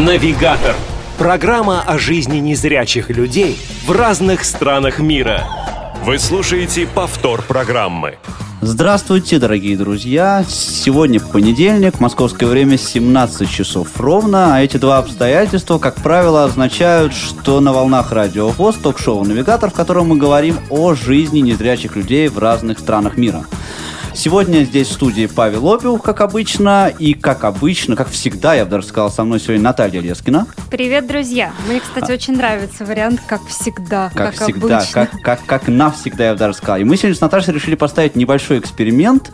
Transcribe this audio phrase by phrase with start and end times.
[0.00, 0.74] Навигатор.
[1.18, 5.44] Программа о жизни незрячих людей в разных странах мира.
[6.06, 8.16] Вы слушаете повтор программы.
[8.62, 10.42] Здравствуйте, дорогие друзья!
[10.48, 17.60] Сегодня понедельник, московское время 17 часов ровно, а эти два обстоятельства, как правило, означают, что
[17.60, 22.38] на волнах Радио ВОЗ ток-шоу «Навигатор», в котором мы говорим о жизни незрячих людей в
[22.38, 23.44] разных странах мира.
[24.12, 28.70] Сегодня здесь в студии Павел Опиух, как обычно, и как обычно, как всегда, я бы
[28.72, 30.46] даже сказал, со мной сегодня Наталья Лескина.
[30.68, 31.52] Привет, друзья!
[31.68, 34.92] Мне, кстати, очень нравится вариант «как всегда», Как, как, всегда, обычно.
[35.06, 36.78] как, как, как навсегда, я бы даже сказал.
[36.80, 39.30] И мы сегодня с Наташей решили поставить небольшой эксперимент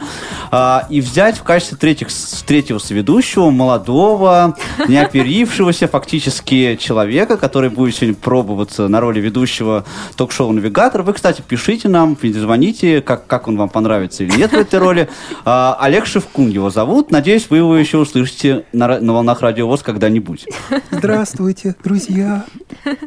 [0.50, 2.08] а, и взять в качестве третьих,
[2.46, 4.56] третьего соведущего молодого,
[4.86, 9.84] неоперившегося фактически человека, который будет сегодня пробоваться на роли ведущего
[10.16, 11.02] ток-шоу «Навигатор».
[11.02, 15.08] Вы, кстати, пишите нам, звоните, как, как он вам понравится или нет в этой роли.
[15.44, 17.10] А, Олег Шевкун его зовут.
[17.10, 20.46] Надеюсь, вы его еще услышите на, на волнах Радио ВОЗ когда-нибудь.
[20.90, 22.45] Здравствуйте, друзья.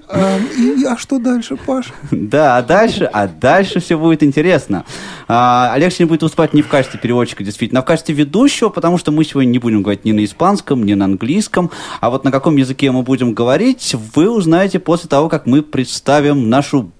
[0.08, 1.94] А, и- а что дальше, Паш?
[2.12, 4.86] Да, а дальше, а дальше все будет интересно.
[5.28, 8.98] А, Олег сегодня будет выступать не в качестве переводчика, действительно, а в качестве ведущего, потому
[8.98, 11.72] что мы сегодня не будем говорить ни на испанском, ни на английском.
[12.02, 16.50] А вот на каком языке мы будем говорить, вы узнаете после того, как мы представим
[16.50, 16.92] нашу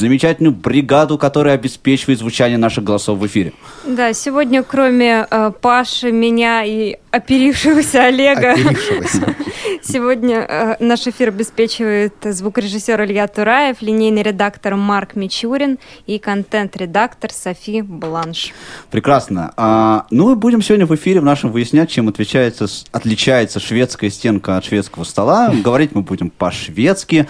[0.00, 3.52] замечательную бригаду, которая обеспечивает звучание наших голосов в эфире.
[3.86, 9.34] Да, сегодня кроме э, Паши, меня и оперившегося Олега, Оперившегося.
[9.82, 17.82] сегодня э, наш эфир обеспечивает звукорежиссер Илья Тураев, линейный редактор Марк Мичурин и контент-редактор Софи
[17.82, 18.52] Бланш.
[18.90, 19.52] Прекрасно.
[19.56, 24.56] А, ну и будем сегодня в эфире в нашем выяснять, чем отличается, отличается шведская стенка
[24.56, 25.52] от шведского стола.
[25.62, 27.28] Говорить мы будем по-шведски.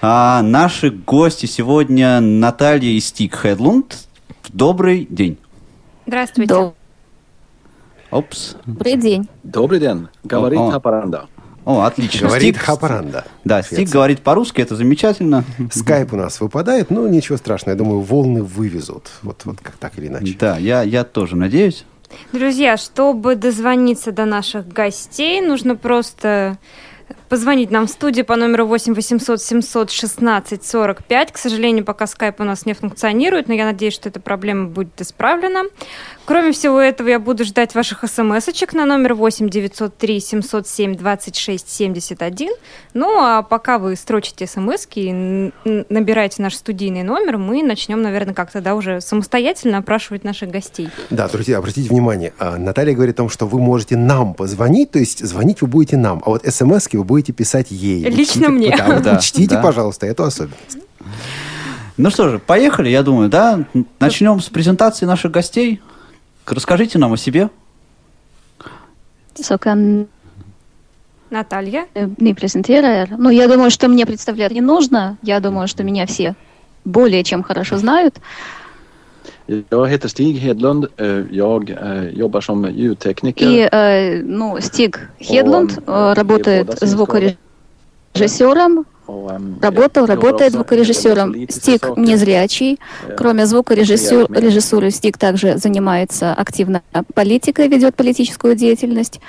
[0.00, 4.06] А, наши гости сегодня Наталья и Стик Хедлунд.
[4.52, 5.38] Добрый день.
[6.06, 6.72] Здравствуйте.
[8.10, 8.56] Опс.
[8.64, 9.28] Добрый день.
[9.42, 10.08] Добрый день.
[10.24, 10.70] Говорит О.
[10.70, 11.26] Хапаранда.
[11.64, 12.28] О, отлично.
[12.28, 13.24] Говорит Стик- Хапаранда.
[13.44, 13.92] Да, Стик Швеция.
[13.94, 15.42] говорит по-русски, это замечательно.
[15.72, 17.74] Скайп у нас выпадает, но ничего страшного.
[17.74, 19.10] Я думаю, волны вывезут.
[19.22, 20.36] Вот, вот как так или иначе.
[20.38, 21.84] Да, я, я тоже надеюсь.
[22.32, 26.56] Друзья, чтобы дозвониться до наших гостей, нужно просто
[27.28, 31.32] позвонить нам в студию по номеру 8 800 716 45.
[31.32, 35.00] К сожалению, пока скайп у нас не функционирует, но я надеюсь, что эта проблема будет
[35.00, 35.64] исправлена.
[36.26, 42.50] Кроме всего этого, я буду ждать ваших смс-очек на номер 8 903 707 26 71.
[42.94, 45.52] Ну, а пока вы строчите смс и
[45.88, 50.88] набираете наш студийный номер, мы начнем, наверное, как-то да, уже самостоятельно опрашивать наших гостей.
[51.10, 52.32] Да, друзья, обратите внимание.
[52.40, 55.96] а, Наталья говорит о том, что вы можете нам позвонить, то есть звонить вы будете
[55.96, 58.02] нам, а вот смс вы будете писать ей.
[58.02, 58.76] Лично Учтите- мне.
[58.76, 59.62] Да, вот Да, учтите, да.
[59.62, 60.78] пожалуйста, эту особенность.
[61.96, 63.64] Ну что же, поехали, я думаю, да?
[64.00, 65.80] Начнем с презентации наших гостей.
[66.46, 67.50] Расскажите нам о себе.
[69.60, 70.06] Kan
[71.30, 71.86] Наталья.
[72.18, 73.14] ni presentera er.
[73.18, 75.18] Ну, я думаю, что мне представлять не нужно.
[75.22, 76.34] Я думаю, что меня все
[76.84, 78.16] более чем хорошо знают.
[79.48, 80.90] Jag heter Stig Hedlund.
[80.96, 83.48] Eh, Jag eh, jobbar som ljudtekniker.
[83.48, 88.86] И, э, ну, Стиг Хедлунд э, э, работает звукорежиссером,
[89.60, 91.34] работал, работает звукорежиссером.
[91.48, 92.00] Стиг saker.
[92.00, 92.78] незрячий.
[93.08, 96.82] Eh, Кроме звукорежиссуры, Стиг также занимается активно
[97.14, 99.20] политикой, ведет политическую деятельность.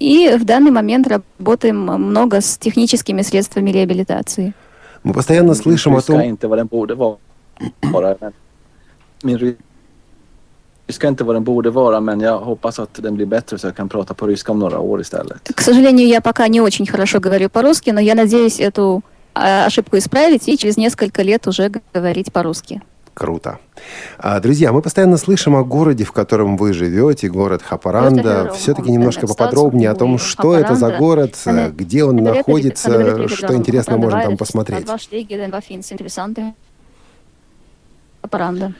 [0.00, 4.54] И в данный момент работаем много с техническими средствами реабилитации.
[5.02, 6.16] Мы постоянно слышим о том...
[10.88, 13.66] ryska är inte vad den borde vara men jag hoppas att den blir bättre så
[13.66, 15.50] jag kan prata på ryska om några år istället.
[15.54, 19.02] К сожалению, я пока не очень хорошо говорю по-русски, но я надеюсь эту
[19.66, 22.82] ошибку исправить и через несколько лет уже говорить по-русски.
[23.18, 23.58] Круто.
[24.18, 28.52] А, Друзья, мы постоянно слышим о городе, в котором вы живете, город Хапаранда.
[28.54, 33.96] Все-таки немножко поподробнее о том, что это за город, э, где он находится, что интересно
[33.96, 34.86] можно там посмотреть.
[38.20, 38.72] Хапаранда.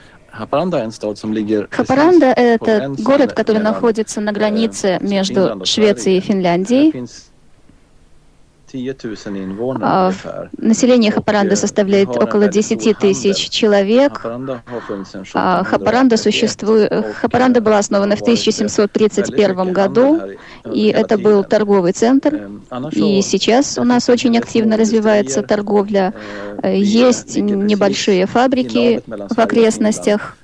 [1.71, 6.91] Хапаранда– это город, который находится на границе Finland между Швецией и Финляндией.
[6.91, 7.29] finns 10 000 invånare А, ungefär.
[10.57, 14.21] Население Och, Хапаранды eh, составляет около väldigt 10 stor тысяч человек.
[14.23, 14.59] Sedan
[15.33, 19.73] А 1731, Хапаранда существует, och, Хапаранда была основана в har varit, eh, 1731 väldigt mycket
[19.73, 20.21] году,
[20.73, 22.35] и это был торговый центр.
[22.35, 26.13] Ehm, annars И сейчас у нас очень активно развивается торговля.
[26.61, 30.37] Э, vi Есть небольшие фабрики в окрестностях.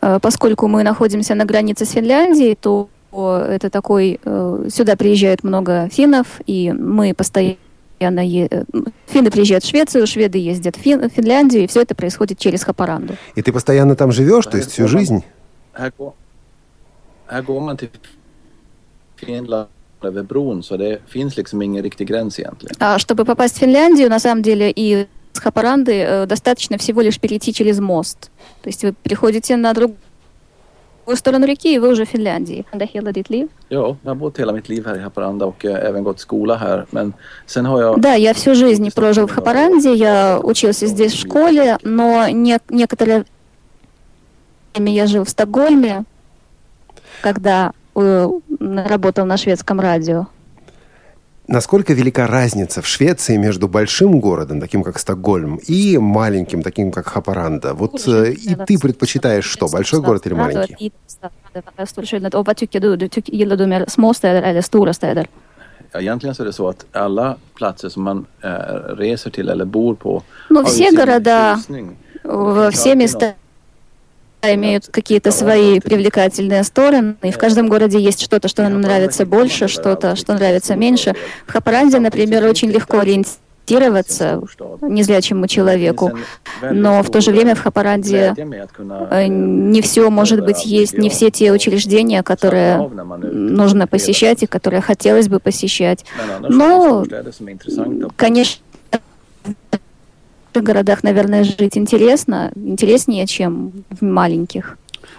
[0.00, 4.20] Э, Поскольку мы находимся на границе с Финляндией, то это такой...
[4.24, 7.56] э, Сюда приезжает много финнов, и мы постоянно...
[8.24, 8.64] е- э,
[9.08, 12.64] Финны приезжают в Швецию, шведы ездят в Фин- в Финляндию, и все это происходит через
[12.64, 13.16] Хапаранду.
[13.34, 15.24] И ты постоянно там живешь, то есть всю жизнь?
[15.72, 16.12] Här går,
[17.26, 17.88] här går man till
[19.16, 19.66] Finland
[20.02, 22.74] över bron så det finns liksom ingen riktig gräns egentligen.
[22.78, 27.20] А чтобы попасть в Финляндию, на самом деле, и с Хапаранды э, достаточно всего лишь
[27.20, 28.30] перейти через мост.
[28.62, 29.98] То есть вы приходите на другую
[31.16, 32.64] сторону реки, и вы уже в Финляндии.
[32.72, 33.48] Under hela ditt liv?
[33.68, 36.56] Ja, jag har bott hela mitt liv här i Haparanda och eh, även gått skola
[36.56, 36.86] här.
[36.90, 37.12] Men
[37.46, 38.00] sen har jag...
[38.00, 43.24] Да, я всю жизнь прожил в Хапаранде, я учился здесь в школе, но не, некоторое
[44.74, 46.04] время я жил в Стокгольме,
[47.22, 48.30] когда э,
[48.60, 50.26] работал на шведском радио.
[51.52, 57.08] Насколько велика разница в Швеции между большим городом, таким как Стокгольм, и маленьким, таким как
[57.08, 57.74] Хапаранда?
[57.74, 60.92] Вот э, и ты предпочитаешь что, большой город или маленький?
[64.92, 65.28] Städer?
[65.92, 68.50] Egentligen så är det så att alla platser som man äh,
[68.96, 71.62] reser till eller bor på Ну, все города,
[72.72, 73.34] все места
[74.42, 79.68] имеют какие-то свои привлекательные стороны, и в каждом городе есть что-то, что нам нравится больше,
[79.68, 81.14] что-то, что нравится меньше.
[81.46, 84.40] В Хапаранде, например, очень легко ориентироваться
[84.80, 86.12] незрячему человеку,
[86.62, 88.34] но в то же время в Хапаранде
[89.28, 95.28] не все, может быть, есть, не все те учреждения, которые нужно посещать и которые хотелось
[95.28, 96.04] бы посещать.
[96.40, 97.04] Но,
[98.16, 98.62] конечно,
[100.52, 104.76] городах, наверное, жить интересно, интереснее, чем в маленьких.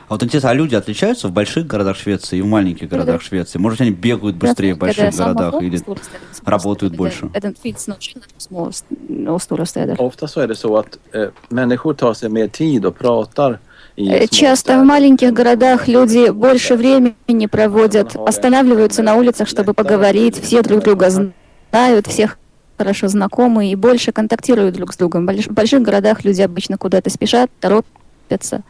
[0.07, 3.59] А вот интересно, а люди отличаются в больших городах Швеции и в маленьких городах Швеции?
[3.59, 5.81] Может, они бегают быстрее в больших городах или
[6.45, 7.29] работают больше?
[9.97, 13.59] Ofta så är det så att eh, människor tar sig mer tid och pratar
[14.29, 20.83] Часто в маленьких городах люди больше времени проводят, останавливаются на улицах, чтобы поговорить, все друг
[20.83, 22.37] друга знают, всех
[22.81, 25.27] хорошо знакомы и больше контактируют друг с другом.
[25.27, 28.63] В больших городах люди обычно куда-то спешат, торопятся.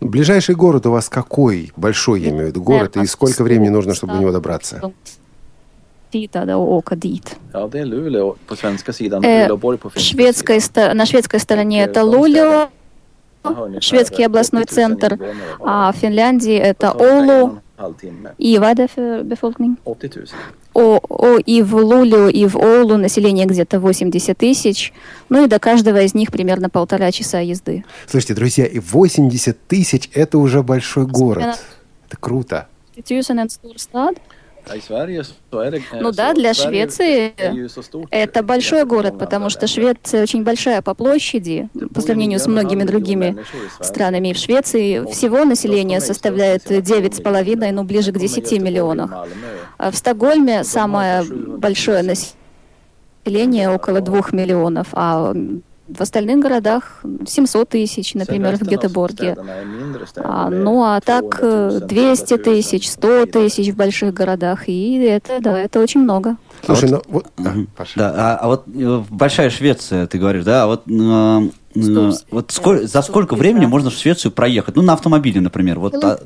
[0.00, 1.70] Ближайший город у вас какой?
[1.76, 4.92] Большой, я имею в виду, город, и сколько времени нужно, чтобы до него добраться?
[10.00, 10.60] Шведской,
[10.94, 12.70] на шведской стороне это Лулео,
[13.80, 15.18] шведский областной центр,
[15.60, 17.58] а в Финляндии это Олу.
[18.38, 19.76] И vad är det för befolkning?
[19.84, 20.26] 80 000.
[20.74, 24.92] О, о, и в Лулю, и в Оулу население где-то 80 тысяч.
[25.28, 27.84] Ну и до каждого из них примерно полтора часа езды.
[28.06, 31.58] Слушайте, друзья, и 80 тысяч– это уже большой город.
[32.06, 32.68] Это круто.
[36.00, 37.32] Ну да, для Швеции
[38.10, 43.36] это большой город, потому что Швеция очень большая по площади по сравнению с многими другими
[43.80, 44.32] странами.
[44.32, 49.12] В Швеции всего население составляет 9,5, ну ближе к 10 миллионам.
[49.78, 52.02] А в Стокгольме самое большое
[53.24, 55.34] население около 2 миллионов, а
[55.96, 59.36] в остальных городах 700 тысяч, например, в Гетеборге.
[60.16, 64.68] А, ну а так 200 тысяч, 100 тысяч в больших городах.
[64.68, 66.36] И это, да, это очень много.
[66.64, 70.44] Слушай, а вот, ну вот, а, да, а, а вот э, большая Швеция, ты говоришь,
[70.44, 74.76] да, а вот э, э вот сколь, за сколько времени можно в Швецию проехать?
[74.76, 76.20] Ну, на автомобиле, например, вот а,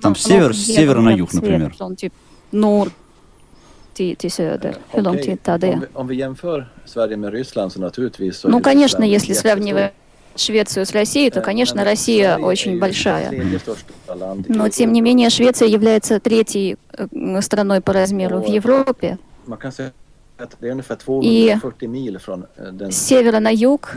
[0.00, 1.74] там с севера, с севера на юг, например.
[2.52, 2.88] Ну,
[3.98, 4.74] till, till söder.
[4.90, 5.72] Hur lång tid tar det?
[5.72, 8.36] Om vi, om vi jämför Sverige med Ryssland så naturligtvis...
[8.36, 9.92] Så ну, конечно, если сравнивать
[10.36, 13.32] Швецию с Россией, то, конечно, Россия очень большая.
[14.48, 16.76] Но, тем не менее, Швеция является третьей
[17.40, 19.18] страной по размеру в Европе.
[21.22, 21.56] И
[22.90, 23.96] с севера на юг,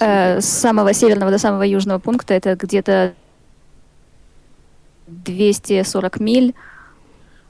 [0.00, 3.12] э, с самого северного до самого южного пункта, это где-то
[5.06, 6.54] 240 миль.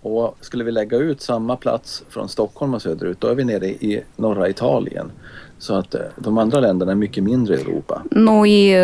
[0.03, 3.67] Och skulle vi lägga ut samma plats från Stockholm och söderut, då är vi nere
[3.67, 5.11] i norra Italien.
[5.57, 8.01] Så att de andra länderna är mycket mindre i Europa.
[8.11, 8.75] Ну и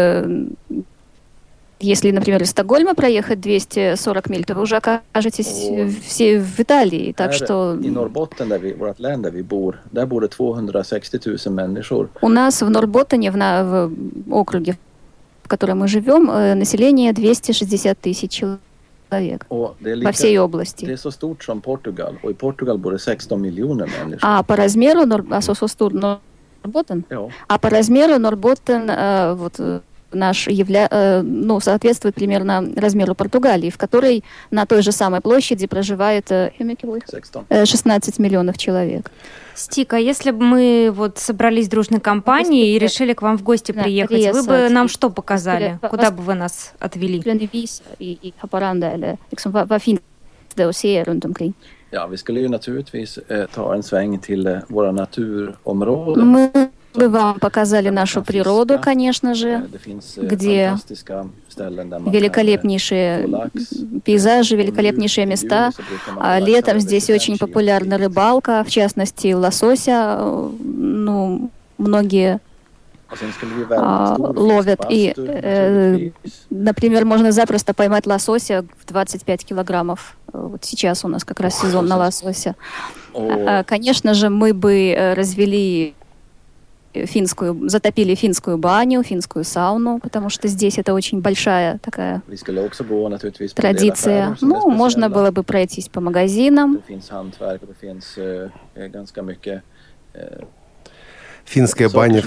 [1.79, 5.69] если, например, из Стокгольма проехать 240 миль, то вы уже окажетесь
[6.05, 7.13] все в Италии.
[7.13, 7.77] Так что...
[7.83, 12.09] I Norrbotten, där vi, vårt län där vi bor, där bor det 260 000 människor.
[12.21, 13.91] У нас в Норботтоне, в, в
[14.31, 14.77] округе,
[15.43, 16.25] в котором мы живем,
[16.59, 18.59] население 260 тысяч человек
[19.10, 19.46] Человек
[19.80, 20.86] lika, во всей области.
[20.86, 24.20] Det är så stort som Portugal och i Portugal bor det 16 miljoner människor.
[24.22, 27.04] А по размеру, alltså så stor Норботтен?
[27.08, 27.30] Ja.
[27.46, 29.60] А по размеру Норботтен э, вот
[30.12, 30.88] наш явля...
[30.90, 38.18] Э, ну, соответствует примерно размеру Португалии, в которой на той же самой площади проживает 16
[38.18, 39.10] э, миллионов человек.
[39.54, 44.32] Стика, если бы мы вот собрались дружной компанией и решили к вам в гости приехать,
[44.32, 45.78] вы бы нам что показали?
[45.82, 47.22] Куда бы вы нас отвели?
[51.92, 56.50] Ja, vi skulle ju naturligtvis eh, ta en sväng till eh, våra naturområden.
[56.94, 59.68] Мы вам показали нашу природу, конечно же,
[60.16, 60.76] где
[61.56, 63.50] великолепнейшие
[64.04, 65.70] пейзажи, великолепнейшие места.
[66.18, 70.18] А летом здесь очень популярна рыбалка, в частности, лосося.
[70.60, 72.40] Ну, многие
[73.70, 74.80] а, ловят.
[74.88, 76.10] И, э,
[76.50, 80.16] например, можно запросто поймать лосося в 25 килограммов.
[80.32, 82.54] Вот сейчас у нас как раз сезон на лосося.
[83.14, 85.94] А, конечно же, мы бы э, развели
[86.92, 92.22] финскую, затопили финскую баню, финскую сауну, потому что здесь это очень большая такая
[93.54, 94.36] традиция.
[94.40, 96.82] Ну, можно было бы пройтись по магазинам.
[101.44, 102.22] Финская баня.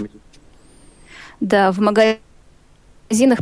[1.40, 2.20] Да, в магазинах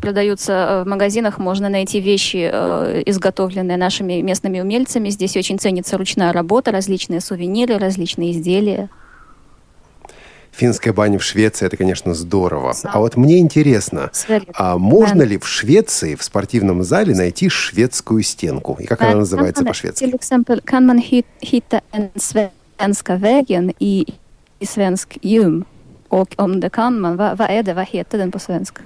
[0.01, 5.09] продаются, э, в магазинах можно найти вещи, э, изготовленные нашими местными умельцами.
[5.09, 8.89] Здесь очень ценится ручная работа, различные сувениры, различные изделия.
[10.51, 12.75] Финская баня в Швеции, это, конечно, здорово.
[12.83, 14.11] А вот мне интересно,
[14.53, 18.77] а можно ли в Швеции, в спортивном зале, найти шведскую стенку?
[18.79, 20.03] И как она называется по-шведски?
[20.03, 20.97] Till exempel, kan man
[21.39, 24.05] hitta en svenska vägen i,
[24.59, 25.65] i svensk gym?
[26.09, 28.81] Och om det kan man, vad, vad är det, vad heter den på svenska?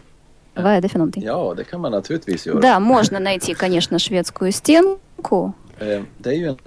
[0.54, 1.24] Vad är det för någonting?
[1.24, 2.60] Ja, det kan man naturligtvis göra.
[2.60, 5.54] Да, можно найти, конечно, шведскую стенку.
[5.80, 6.58] Det är ju en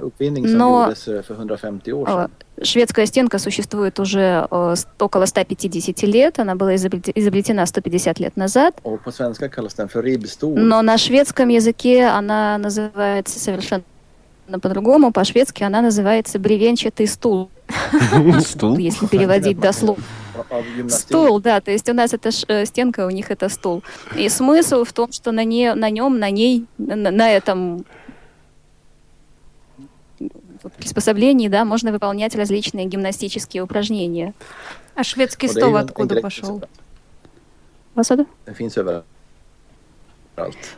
[0.00, 2.30] uppfinning som Но gjordes för 150 år sedan.
[2.62, 4.46] Шведская стенка существует уже
[4.98, 6.38] около 150 лет.
[6.40, 8.80] Она была изобретена 150 лет назад.
[10.42, 13.84] Но на шведском языке она называется совершенно
[14.60, 15.12] по-другому.
[15.12, 17.50] По-шведски она называется бревенчатый стул.
[18.40, 18.76] Стул?
[18.78, 20.02] Если переводить дословно.
[20.88, 22.30] Стул, да, то есть у нас это
[22.66, 23.82] стенка, у них это стул.
[24.16, 27.84] И смысл в том, что на, не, на нем, на ней, на, на этом
[30.58, 34.34] приспособлении, да, можно выполнять различные гимнастические упражнения.
[34.94, 36.62] А шведский стол откуда пошел?
[37.94, 38.04] Vad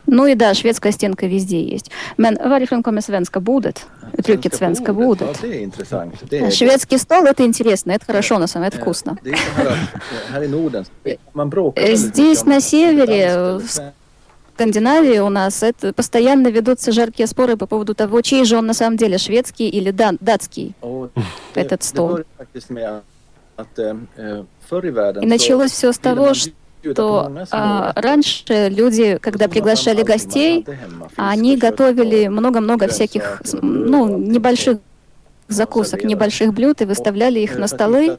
[0.07, 1.91] Ну и да, шведская стенка везде есть.
[2.17, 3.85] Men varifrån kommer svenska bordet?
[4.13, 5.37] Uttrycket svenska bordet.
[6.51, 9.17] Шведский стол, это интересно, это хорошо, на самом деле, это вкусно.
[11.95, 13.59] Здесь на севере,
[14.55, 18.73] Скандинавии у нас это постоянно ведутся жаркие споры по поводу того, чей же он на
[18.73, 20.75] самом деле, шведский или дан, датский,
[21.55, 22.19] этот стол.
[25.21, 30.65] И началось все с того, что а, раньше люди, когда приглашали гостей,
[31.15, 34.79] они готовили много-много всяких, ну, небольших
[35.51, 38.17] закусок, небольших блюд и выставляли их на столы.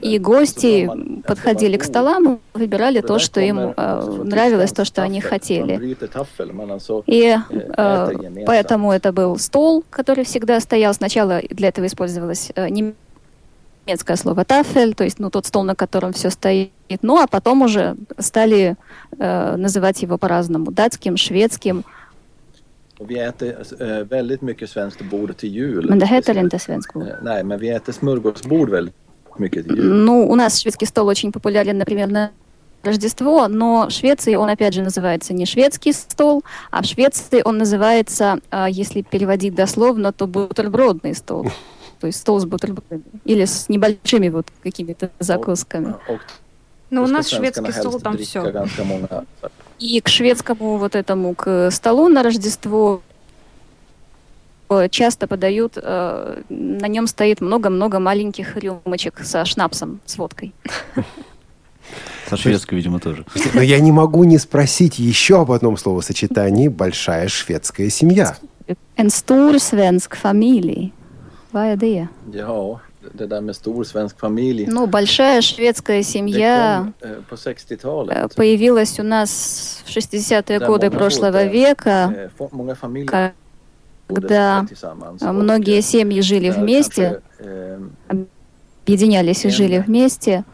[0.00, 0.90] И гости
[1.24, 5.96] подходили к столам, выбирали то, что им э, нравилось, то, что они хотели.
[7.06, 10.92] И э, поэтому это был стол, который всегда стоял.
[10.92, 16.12] Сначала для этого использовалось э, немецкое слово тафель, то есть ну, тот стол, на котором
[16.12, 16.72] все стоит.
[17.02, 18.76] Ну, а потом уже стали
[19.16, 20.72] э, называть его по-разному.
[20.72, 21.84] Датским, шведским.
[23.08, 25.88] Vi äter äh, väldigt mycket svenskt bord till jul.
[25.88, 27.06] Men det heter inte svenskt bord.
[27.22, 28.94] Nej, men vi äter smörgåsbord väldigt
[29.38, 32.30] ну, у нас шведский стол очень популярен, например, на
[32.82, 37.58] Рождество, но в Швеции он, опять же, называется не шведский стол, а в Швеции он
[37.58, 41.46] называется, а, если переводить дословно, то бутербродный стол.
[42.00, 43.04] То есть стол с бутербродами.
[43.24, 45.94] Или с небольшими вот какими-то закусками.
[46.90, 48.66] Но у нас шведский стол там все.
[49.82, 53.02] И к шведскому вот этому, к столу на Рождество
[54.90, 60.54] часто подают, э, на нем стоит много-много маленьких рюмочек со шнапсом, с водкой.
[62.30, 63.26] Со шведской, видимо, тоже.
[63.54, 68.36] Но я не могу не спросить еще об одном словосочетании «большая шведская семья».
[68.96, 70.92] En stor svensk familj.
[71.50, 72.08] Vad är det?
[72.32, 72.80] Ja,
[73.12, 74.66] det där med stor svensk familj.
[74.66, 76.92] Ну, большая шведская семья
[77.28, 78.34] på 60-talet.
[78.36, 82.30] появилась у нас в 60-е годы прошлого века,
[84.08, 84.66] когда
[85.20, 87.20] многие семьи жили вместе,
[88.84, 90.44] объединялись и жили вместе.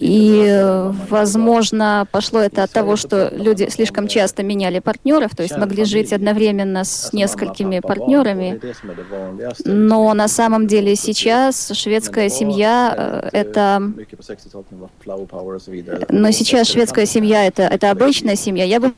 [0.00, 5.84] И, возможно, пошло это от того, что люди слишком часто меняли партнеров, то есть могли
[5.84, 8.60] жить одновременно с несколькими партнерами.
[9.64, 13.82] Но на самом деле сейчас шведская семья— это...
[16.08, 18.64] Но сейчас шведская семья— это, это обычная семья.
[18.64, 18.92] Я бы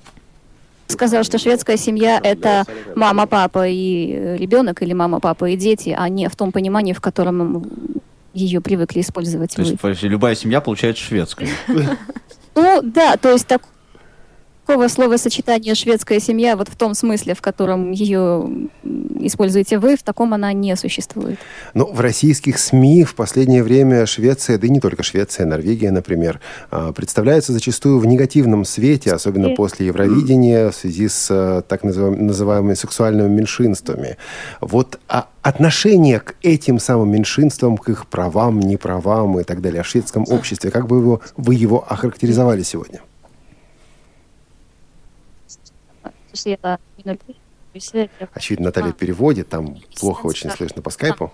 [0.87, 6.09] сказал, что шведская семья— это мама, папа и ребенок, или мама, папа и дети, а
[6.09, 7.65] не в том понимании, в котором
[8.35, 9.55] ее привыкли использовать.
[9.55, 11.49] То есть любая семья получается шведской.
[12.55, 13.71] Ну да, то есть такое
[14.69, 18.69] такого словосочетания «шведская семья» вот в том смысле, в котором ее
[19.19, 21.39] используете вы, в таком она не существует.
[21.73, 26.41] Ну, в российских СМИ в последнее время Швеция, да и не только Швеция, Норвегия, например,
[26.71, 32.75] а, представляются зачастую в негативном свете, особенно после Евровидения, в связи с э, так называемыми
[32.75, 34.19] сексуальными меньшинствами.
[34.61, 39.85] Вот а отношение к этим самым меньшинствам, к их правам, неправам и так далее, о
[39.85, 43.01] шведском обществе, как бы его, вы его охарактеризовали сегодня?
[48.35, 51.33] Очевидно, Наталья переводит, там плохо очень слышно по скайпу.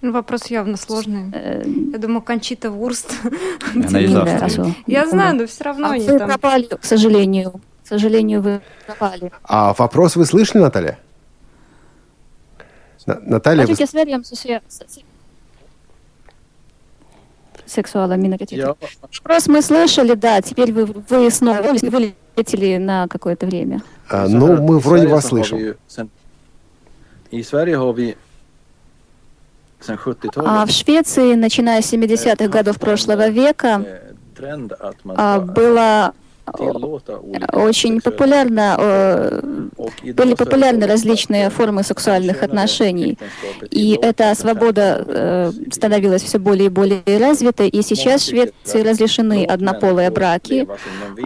[0.00, 1.30] Ну, вопрос явно сложный.
[1.32, 3.10] Э, Я думаю, Кончита Вурст.
[3.74, 4.10] Она из
[4.86, 6.28] Я знаю, но все равно а они там...
[6.28, 7.60] пропали, к сожалению.
[7.84, 9.32] К сожалению, вы пропали.
[9.44, 10.98] А вопрос вы слышали, Наталья?
[13.06, 13.66] Наталья...
[13.66, 13.74] Вы...
[17.66, 20.40] Сексуала Вопрос мы слышали, да.
[20.42, 23.82] Теперь вы, вы снова вылетели на какое-то время.
[24.08, 25.76] А, ну, мы вроде вас слышим.
[30.36, 33.84] А в Швеции, начиная с 70-х годов прошлого века,
[35.16, 36.14] а, было
[37.52, 39.40] очень популярно, э,
[40.12, 43.18] были популярны различные формы сексуальных отношений.
[43.70, 47.68] И эта свобода э, становилась все более и более развитой.
[47.68, 50.68] И сейчас в Швеции разрешены однополые браки.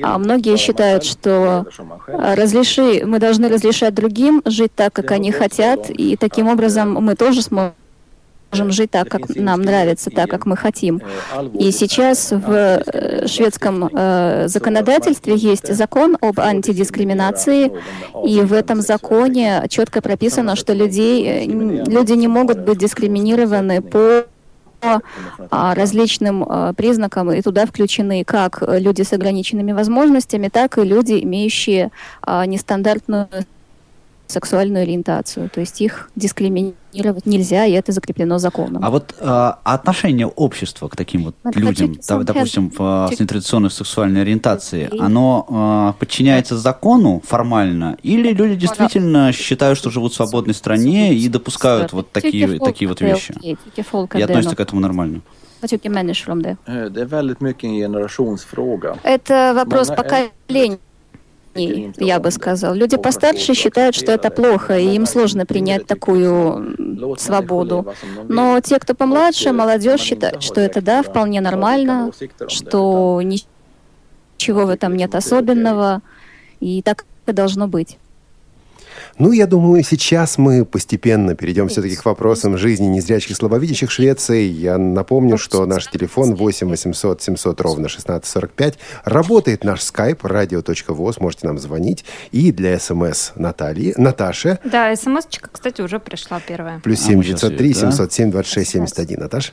[0.03, 1.67] А многие считают, что
[2.07, 5.91] разреши, мы должны разрешать другим жить так, как они хотят.
[5.91, 7.75] И таким образом мы тоже сможем
[8.53, 11.01] можем жить так, как нам нравится, так, как мы хотим.
[11.55, 17.73] И сейчас в э, шведском э, законодательстве есть закон об антидискриминации,
[18.25, 24.25] и в этом законе четко прописано, что людей, люди не могут быть дискриминированы по
[24.81, 31.19] а, различным а, признакам, и туда включены как люди с ограниченными возможностями, так и люди,
[31.21, 31.91] имеющие
[32.23, 33.29] а, нестандартную
[34.29, 35.49] сексуальную ориентацию.
[35.49, 38.85] То есть их дискриминировать нельзя, и это закреплено законом.
[38.85, 43.71] А вот э, отношение общества к таким вот вот людям, да, допустим, в, с нетрадиционной
[43.71, 50.55] сексуальной ориентацией, оно э, подчиняется закону формально, или люди действительно считают, что живут в свободной
[50.55, 53.35] стране и допускают вот такие, такие вот вещи?
[53.43, 53.57] И
[54.23, 55.23] относятся к этому нормально?
[55.63, 56.91] Э,
[59.03, 60.79] это вопрос поколения
[61.99, 62.75] я бы сказал.
[62.75, 67.93] Люди постарше считают, что это плохо, и им сложно принять такую свободу.
[68.29, 72.11] Но те, кто помладше, молодежь считает, что это да, вполне нормально,
[72.49, 76.03] что ничего в этом нет особенного,
[76.61, 77.99] и так и должно быть.
[79.19, 84.45] Ну, я думаю, сейчас мы постепенно перейдем все-таки к вопросам жизни незрячих и слабовидящих Швеции.
[84.45, 88.79] Я напомню, что наш телефон 8 800 700 ровно 1645.
[89.05, 91.17] Работает наш скайп radio.voz.
[91.19, 92.05] Можете нам звонить.
[92.31, 94.61] И для СМС Натальи, Наташи.
[94.63, 96.79] Да, СМС-чка, кстати, уже пришла первая.
[96.79, 99.19] Плюс 7 903 707 26 71.
[99.19, 99.53] Наташа?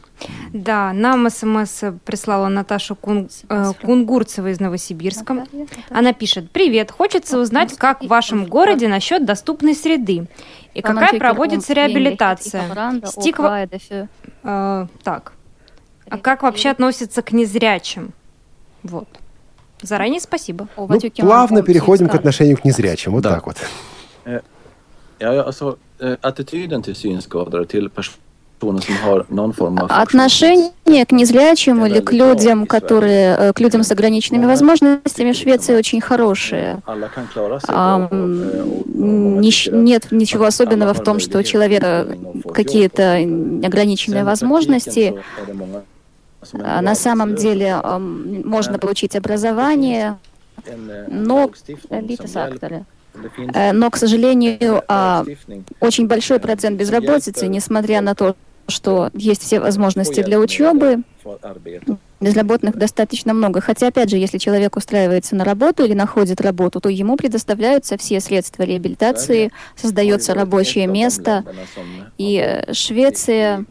[0.53, 5.47] Да, нам СМС прислала Наташа Кун, э, Кунгурцева из Новосибирска.
[5.89, 10.27] Она пишет, привет, хочется узнать, как в вашем городе насчет доступности доступной среды.
[10.73, 13.01] И какая проводится реабилитация?
[13.05, 13.39] Стик...
[14.43, 15.33] Э, так.
[16.09, 18.13] А как вообще относится к незрячим?
[18.83, 19.07] Вот.
[19.81, 20.67] Заранее спасибо.
[20.77, 23.13] Ну, плавно переходим к отношению к незрячим.
[23.13, 23.57] Вот так вот.
[25.17, 25.77] Ja, alltså
[26.21, 27.89] attityden till synskadade, till
[29.89, 35.75] Отношение к незрячим или к людям, которые, э, к людям с ограниченными возможностями в Швеции
[35.75, 36.81] очень хорошее.
[37.67, 42.07] А, нет ничего особенного в том, что у человека
[42.53, 45.15] какие-то ограниченные возможности.
[46.53, 50.17] А на самом деле можно получить образование,
[51.07, 51.49] но
[53.53, 55.25] Э, но, к сожалению, а,
[55.79, 58.35] очень большой процент безработицы, несмотря на то,
[58.67, 61.03] что есть все возможности для учебы,
[62.19, 63.61] безработных достаточно много.
[63.61, 68.19] Хотя, опять же, если человек устраивается на работу или находит работу, то ему предоставляются все
[68.19, 71.43] средства реабилитации, создается рабочее место.
[72.17, 73.65] И э, Швеция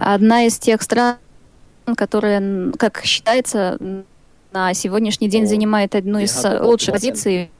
[0.00, 1.16] одна из тех стран,
[1.96, 3.78] которая, как считается,
[4.52, 7.50] на сегодняшний день занимает одну из лучших позиций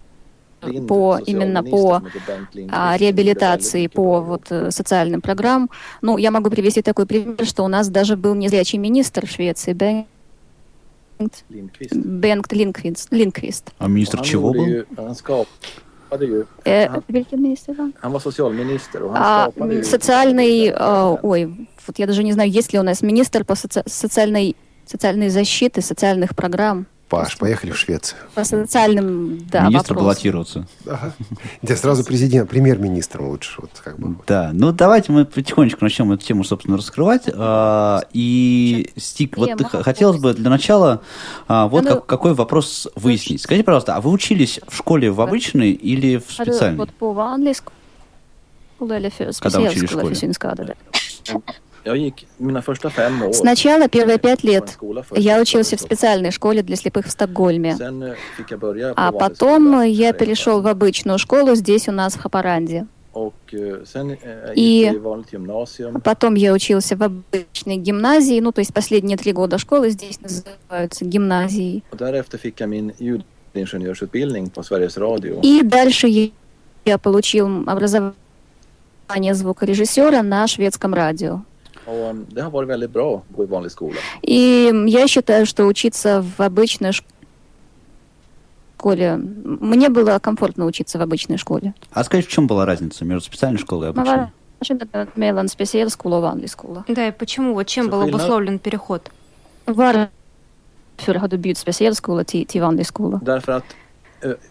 [0.88, 2.02] по именно по
[2.70, 5.70] а, реабилитации, по вот э, социальным программам.
[6.02, 9.72] Ну, я могу привести такой пример, что у нас даже был незрячий министр в Швеции,
[9.72, 11.44] Бенгт
[11.92, 13.12] Бенгт Линквист.
[13.12, 13.70] Линквист.
[13.78, 14.64] А министр чего был?
[14.64, 14.84] Э,
[19.14, 19.50] а,
[19.82, 24.56] социальный, э, ой, вот я даже не знаю, есть ли у нас министр по социальной
[24.86, 26.86] социальной защиты, социальных программ.
[27.08, 28.18] Паш, поехали в Швецию.
[28.34, 30.66] По социальным, да, Министр баллотироваться.
[30.86, 31.14] Ага.
[31.62, 33.60] Где сразу президент, премьер-министром лучше.
[33.60, 34.16] Вот, как бы.
[34.26, 37.24] Да, ну давайте мы потихонечку начнем эту тему, собственно, раскрывать.
[37.32, 41.02] А, и, Стик, вот ты, хотелось бы для начала
[41.46, 43.42] а, вот как, какой вопрос выяснить.
[43.42, 46.78] Скажите, пожалуйста, а вы учились в школе в обычной или в специальной?
[49.40, 50.14] Когда учились в школе?
[53.32, 54.78] Сначала первые пять лет
[55.14, 57.76] я учился в специальной школе для слепых в Стокгольме.
[58.96, 62.86] А потом я перешел в обычную школу здесь у нас в Хапаранде.
[64.56, 65.00] И
[66.02, 71.04] потом я учился в обычной гимназии, ну, то есть последние три года школы здесь называются
[71.04, 71.84] гимназией.
[75.42, 76.32] И дальше
[76.84, 78.14] я получил образование
[79.34, 81.42] звукорежиссера на шведском радио.
[84.22, 86.92] И я считаю, что учиться в обычной
[88.76, 89.16] школе...
[89.16, 91.74] Мне было комфортно учиться в обычной школе.
[91.92, 94.28] А скажи, в чем была разница между специальной школой и обычной?
[96.88, 97.54] Да, и почему?
[97.54, 99.10] Вот чем был обусловлен переход?
[99.66, 103.20] Varför har du bytt specialskola till, till vanlig skola?
[103.24, 103.64] Därför att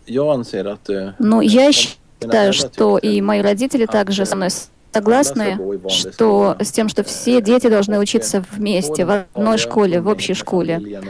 [0.06, 0.90] jag anser att...
[1.20, 4.50] Ну, я считаю, что и мои родители также со мной
[4.94, 5.58] согласны,
[5.90, 11.02] что с тем, что все дети должны учиться вместе, в одной школе, в общей школе.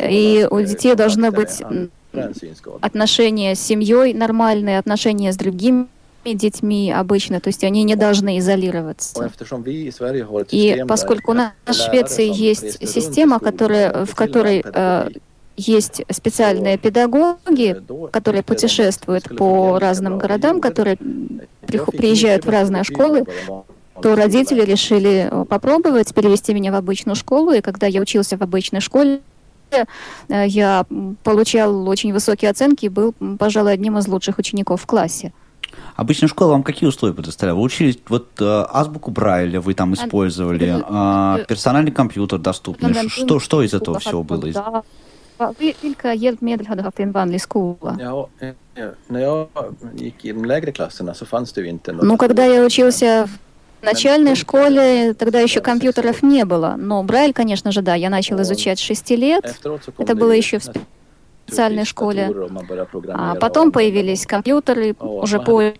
[0.00, 1.62] И у детей должны быть
[2.80, 5.86] отношения с семьей нормальные, отношения с другими
[6.24, 9.30] детьми обычно, то есть они не должны изолироваться.
[10.50, 15.08] И поскольку у нас в Швеции есть система, которая, в которой э,
[15.58, 17.76] есть специальные педагоги,
[18.12, 20.96] которые путешествуют по разным городам, которые
[21.66, 23.24] приезжают в разные школы,
[24.00, 27.50] то родители решили э, попробовать перевести меня в обычную школу.
[27.50, 29.20] И когда я учился в обычной школе,
[29.72, 29.84] э,
[30.46, 30.86] я
[31.24, 35.32] получал очень высокие оценки и был, пожалуй, одним из лучших учеников в классе.
[35.96, 37.58] Обычная школа вам какие условия предоставляла?
[37.58, 43.08] Вы учились, вот э, азбуку Брайля вы там использовали, э, персональный компьютер доступный.
[43.08, 44.84] Что, что из этого всего было?
[45.82, 47.96] Vilka hjälpmedel hade haft en vanlig skola?
[48.00, 48.28] Ja,
[49.08, 49.48] när jag
[49.94, 52.04] gick i de lägre klasserna så fanns det ju inte något...
[52.04, 53.28] Ну, когда я учился
[53.80, 56.74] в начальной школе, тогда еще компьютеров не было.
[56.78, 59.44] Но Брайль, конечно же, да, я начал изучать с 6 лет.
[59.98, 60.64] Это было еще в
[61.46, 62.34] специальной школе.
[63.08, 65.74] А потом появились компьютеры уже позже,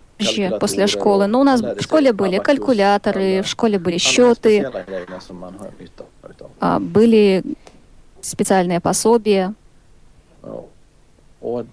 [0.60, 1.26] после школы.
[1.26, 4.70] Но у нас в школе были калькуляторы, в школе были счеты,
[6.80, 7.42] были
[8.28, 9.54] специальное пособие.
[11.40, 11.64] У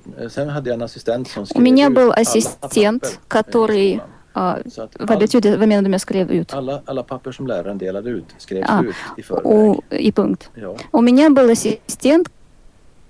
[1.59, 4.01] меня был ассистент, который
[4.37, 4.59] а,
[4.99, 6.53] в attitude, vad menar du med skrev ut?
[6.53, 9.79] Alla, alla papper som läraren delade ut skrevs а, ut i förväg.
[9.89, 10.49] И пункт.
[10.91, 12.29] У меня был ассистент,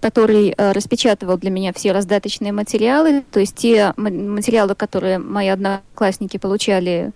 [0.01, 7.11] который распечатывал для меня все раздаточные материалы, то есть те материалы, которые мои одноклассники получали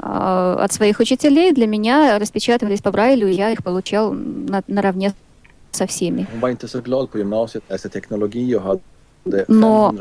[0.00, 5.14] э, от своих учителей, для меня распечатывались по Брайлю, и я их получал на, наравне
[5.78, 6.26] со всеми.
[9.48, 9.94] Но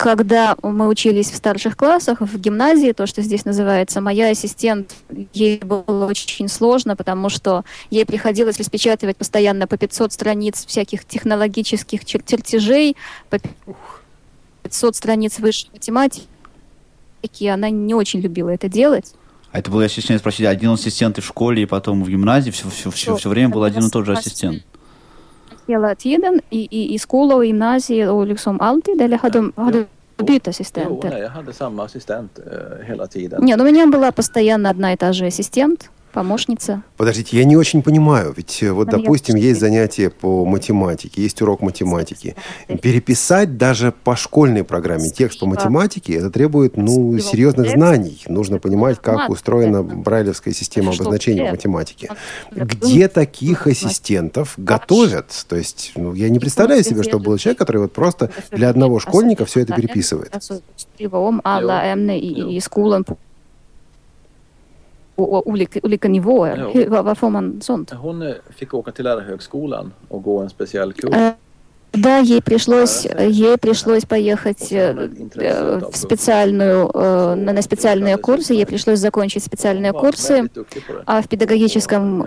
[0.00, 4.94] когда мы учились в старших классах, в гимназии, то, что здесь называется, моя ассистент,
[5.32, 12.04] ей было очень сложно, потому что ей приходилось распечатывать постоянно по 500 страниц всяких технологических
[12.04, 12.96] чер чертежей,
[13.28, 13.38] по
[14.62, 16.26] 500 страниц высшей математики.
[17.46, 19.14] Она не очень любила это делать.
[19.52, 22.50] А это был, я стесняюсь спросить, один ассистент и в школе, и потом в гимназии,
[22.50, 24.62] все, все, все, все время был один и tот же ассистент?
[25.66, 29.86] Hela tiden i, i, i skola och gymnasiet och liksom alltid, eller hade, de, hade
[30.16, 31.08] bytt ассистenter?
[31.08, 33.44] Jo, nej, jag hade samma assistent uh, hela tiden.
[33.44, 36.82] Нет, у меня была постоянно одна и та же ассистент помощница.
[36.96, 41.62] Подождите, я не очень понимаю, ведь э, вот, допустим, есть занятие по математике, есть урок
[41.62, 42.36] математики.
[42.82, 48.22] Переписать даже по школьной программе текст по математике, это требует, ну, серьезных знаний.
[48.26, 52.10] Нужно понимать, как устроена брайлевская система обозначения в математике.
[52.50, 55.26] Где таких ассистентов готовят?
[55.48, 58.98] То есть, ну, я не представляю себе, что был человек, который вот просто для одного
[59.00, 60.32] школьника все это переписывает
[65.26, 66.70] på olika, olika nivåer.
[66.74, 67.90] Hur, vad, vad, får man sånt?
[67.90, 71.14] Hon fick åka till lärarhögskolan och gå en speciell kurs.
[71.92, 76.88] Да, ей пришлось, ей пришлось поехать в специальную,
[77.36, 80.48] на специальные курсы, ей пришлось закончить специальные курсы,
[81.04, 82.22] а в педагогическом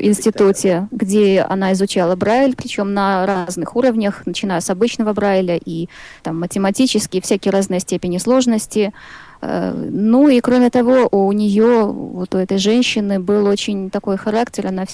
[0.00, 5.88] институте, где она изучала Брайль, причем на разных уровнях, начиная с обычного Брайля и
[6.24, 8.92] там математические, всякие разные степени сложности, Э,
[9.40, 14.84] ну и кроме того, у нее, вот у этой женщины, был очень такой характер, она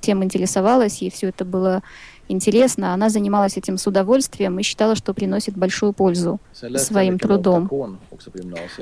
[0.00, 1.82] всем интересовалась, и все это было
[2.28, 2.94] интересно.
[2.94, 6.40] Она занималась этим с удовольствием и считала, что приносит большую пользу
[6.76, 7.70] своим трудом.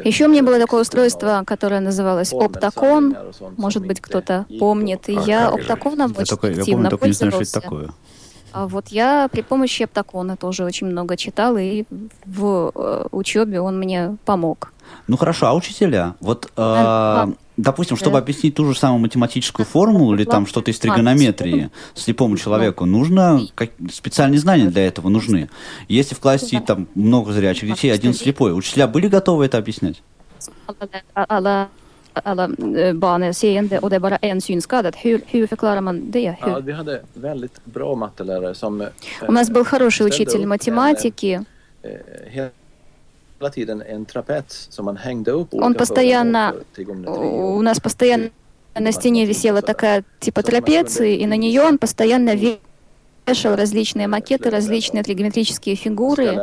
[0.04, 3.16] Еще у меня было такое устройство, которое называлось Оптакон.
[3.56, 5.08] Может быть, кто-то помнит.
[5.08, 7.62] И я Оптаконом очень активно пользовался.
[8.52, 11.84] А вот я при помощи Оптакона тоже очень много читала, и
[12.26, 14.72] в э, учебе он мне помог.
[15.06, 16.16] Ну хорошо, а учителя?
[16.20, 21.70] Вот, э, допустим, чтобы объяснить ту же самую математическую формулу или там что-то из тригонометрии
[21.94, 25.48] слепому человеку, нужно как, специальные знания для этого нужны.
[25.88, 30.02] Если в классе там много зрячих детей, один слепой, учителя были готовы это объяснять?
[32.23, 34.95] Alla, alla eh, barn är seende och det är bara en synskadad.
[34.95, 36.35] Hur, hur förklarar man det?
[36.41, 36.61] Ja, Hur?
[36.61, 38.87] vi hade väldigt bra mattelärare som eh,
[39.27, 41.33] У нас был хороший ställde учитель upp математики.
[41.33, 41.45] En,
[41.83, 42.49] eh,
[43.39, 47.57] hela tiden en trapets som man hängde upp Он olika постоянно, föremål för trigonometri och-
[47.57, 48.29] у нас постоянно
[48.79, 52.59] на стене висела такая типа трапеции, и на нее он постоянно вешал
[53.26, 56.36] различные макеты, различные тригонометрические фигуры.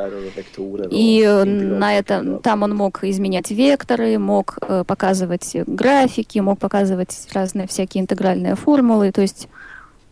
[0.92, 7.28] И э, на это там он мог изменять векторы, мог э, показывать графики, мог показывать
[7.34, 9.12] разные всякие интегральные формулы.
[9.12, 9.50] То есть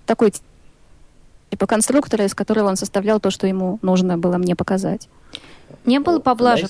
[0.05, 0.33] такой
[1.49, 5.07] типа конструктора, из которого он составлял то, что ему нужно было мне показать.
[5.85, 6.69] Не было поблажек?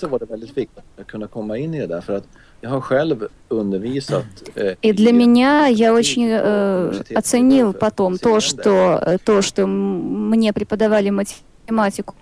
[4.56, 11.12] Eh, И для меня я очень э, оценил потом то, что то, что мне преподавали
[11.12, 12.16] математику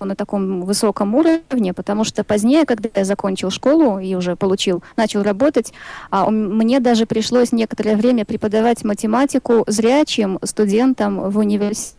[0.00, 5.22] на таком высоком уровне, потому что позднее, когда я закончил школу и уже получил, начал
[5.22, 5.72] работать,
[6.10, 11.96] а, мне даже пришлось некоторое время преподавать математику зрячим студентам в университете.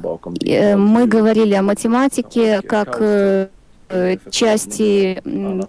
[0.00, 3.48] Bakom Э, Мы говорили о математике как э,
[3.88, 5.20] э, части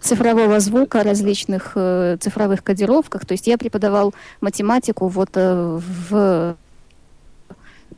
[0.01, 1.77] цифрового звука, различных
[2.19, 3.25] цифровых кодировках.
[3.25, 6.55] То есть я преподавал математику вот в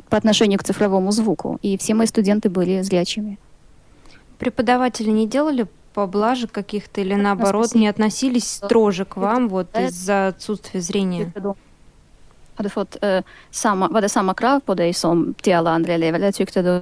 [0.10, 3.39] по отношению к цифровому звуку, и все мои студенты были зрячими.
[4.38, 10.82] Преподаватели не делали поблажек каких-то или наоборот не относились строже к вам вот из-за отсутствия
[10.82, 11.32] зрения?
[12.56, 15.94] Har du fått eh, samma, var det samma krav på dig som till alla andra
[15.94, 16.82] elever, eller tyckte du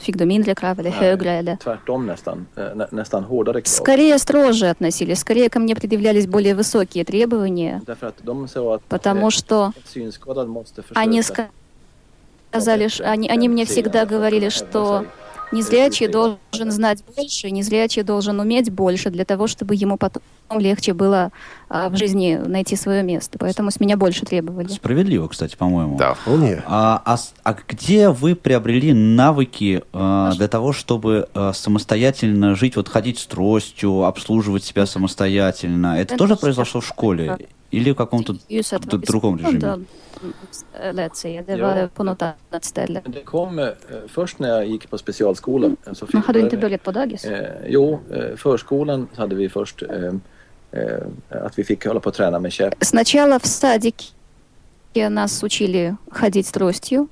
[0.00, 1.00] fick du mindre krav eller Nej.
[1.00, 1.30] högre?
[1.30, 1.56] Eller?
[1.56, 3.70] Tvärtom nästan, eh, nä, nästan hårdare krav.
[3.70, 8.82] Скорее строже относились, скорее ко мне предъявлялись более высокие требования, Därför att de sa att
[8.88, 15.04] потому eh, что synskadad måste они сказали, они, они мне всегда говорили, что
[15.52, 21.30] незрячий должен знать больше, незрячий должен уметь больше для того, чтобы ему потом легче было
[21.68, 23.38] а, в жизни найти свое место.
[23.38, 24.68] Поэтому с меня больше требовали.
[24.68, 25.96] Справедливо, кстати, по-моему.
[25.96, 26.62] Да, вполне.
[26.66, 32.88] А, а а где вы приобрели навыки э, для того, чтобы э, самостоятельно жить, вот
[32.88, 35.98] ходить с тростью, обслуживать себя самостоятельно?
[35.98, 37.38] Это тоже произошло в школе
[37.70, 38.36] или в каком-то
[38.98, 39.84] другом режиме?
[40.94, 41.10] Det.
[43.06, 43.68] Det kom eh,
[44.08, 45.66] först när jag gick på specialskola.
[45.86, 47.24] eh, Så har du inte börjat på dagis?
[47.24, 50.12] Eh, jo, eh, förskolan hade vi först eh,
[51.28, 52.74] att vi fick hålla på och träna med käpp.
[52.80, 54.12] Сначала в садике
[54.94, 57.08] нас учили ходить тростью.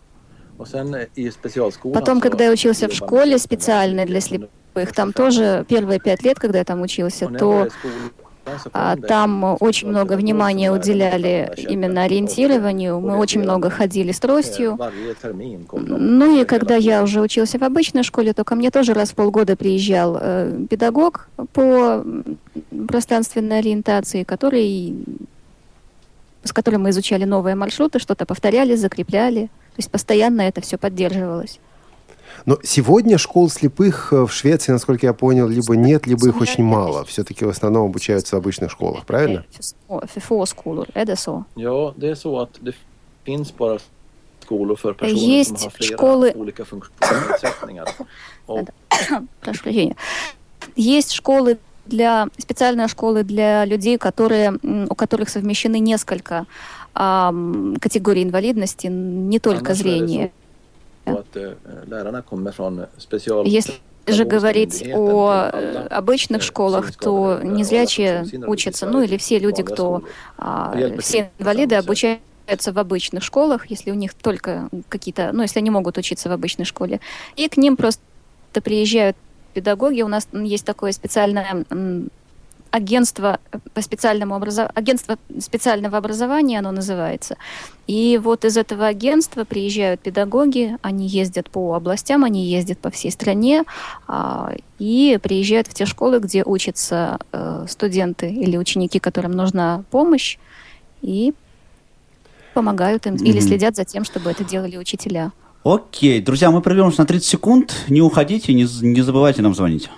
[1.16, 6.22] I specialskolan Потом, когда я учился в школе специальной для слепых, там тоже первые пять
[6.22, 7.68] лет, когда я там учился, то
[8.73, 13.01] а, там очень много внимания уделяли именно ориентированию.
[13.01, 14.79] Мы очень много ходили с тростью.
[15.73, 19.15] Ну и когда я уже учился в обычной школе, то ко мне тоже раз в
[19.15, 22.05] полгода приезжал э, педагог по
[22.89, 24.95] пространственной ориентации, который,
[26.43, 29.47] с которым мы изучали новые маршруты, что-то повторяли, закрепляли.
[29.47, 31.61] То есть постоянно это все поддерживалось.
[32.45, 36.65] Но сегодня школ слепых э, в Швеции, насколько я понял, либо нет, либо их очень
[36.65, 37.05] мало.
[37.05, 39.45] Все-таки в основном обучаются в обычных школах, правильно?
[45.15, 46.33] Есть flera школы-
[49.41, 49.97] прошу прощения.
[50.77, 56.47] Есть школы для специальные школы для людей, которые у которых совмещены несколько
[56.95, 60.33] ам, категорий инвалидности, не только зрение.
[62.53, 63.45] Från special...
[63.47, 63.75] Если
[64.07, 70.03] же говорить о э, обычных школах, то незрячие учатся, ну или все люди, кто
[70.38, 75.71] а, все инвалиды обучаются в обычных школах, если у них только какие-то, ну если они
[75.71, 77.01] могут учиться в обычной школе,
[77.37, 78.03] и к ним просто
[78.65, 79.17] приезжают
[79.55, 80.03] педагоги.
[80.03, 81.65] У нас есть такое специальное
[82.73, 83.39] агентство
[83.75, 84.71] по специальному образов...
[84.75, 87.37] агентство специального образования, оно называется.
[87.87, 93.11] И вот из этого агентства приезжают педагоги, они ездят по областям, они ездят по всей
[93.11, 93.65] стране
[94.09, 100.39] а, и приезжают в те школы, где учатся э, студенты или ученики, которым нужна помощь,
[101.03, 101.35] и
[102.55, 103.25] помогают им mm-hmm.
[103.25, 105.33] или следят за тем, чтобы это делали учителя.
[105.65, 107.75] Окей, друзья, мы прервемся на 30 секунд.
[107.89, 109.91] Не уходите, не, не забывайте нам звонить.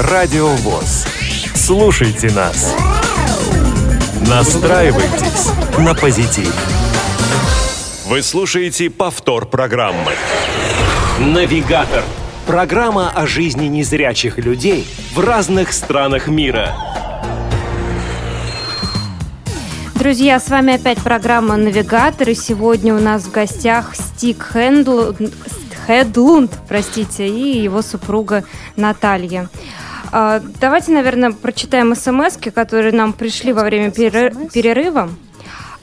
[0.00, 1.23] Радио ВОЗ.
[1.66, 2.76] Слушайте нас.
[4.28, 6.54] Настраивайтесь на позитив.
[8.06, 10.12] Вы слушаете повтор программы.
[11.18, 12.04] Навигатор.
[12.46, 16.74] Программа о жизни незрячих людей в разных странах мира.
[19.94, 25.14] Друзья, с вами опять программа «Навигатор», и сегодня у нас в гостях Стик Хендл...
[25.86, 28.44] Хедлунд, простите, и его супруга
[28.76, 29.48] Наталья.
[30.16, 35.10] А, давайте, наверное, прочитаем смс которые нам пришли во время перерыва.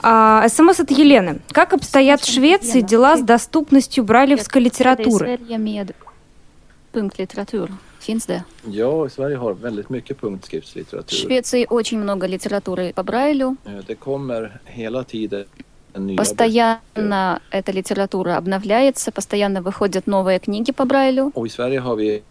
[0.00, 1.40] А, СМС от Елены.
[1.50, 5.38] Как обстоят в Швеции дела с доступностью брайлевской литературы?
[8.04, 8.42] Finns det?
[8.66, 11.16] Ja, Sverige har väldigt mycket punktskriftslitteratur.
[11.16, 13.56] В Швеции очень много литературы по Брайлю.
[13.86, 15.44] Det kommer hela tiden
[16.16, 21.30] Постоянно эта литература обновляется, постоянно выходят новые книги по Брайлю.
[21.34, 22.22] Och i Sverige har vi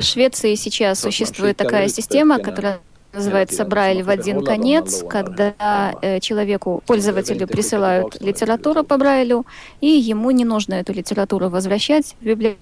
[0.00, 2.80] в Швеции сейчас существует такая система, которая
[3.12, 9.46] называется Брайль в один конец, когда э, человеку, пользователю присылают литературу по Брайлю,
[9.80, 12.60] и ему не нужно эту литературу возвращать в библиотеку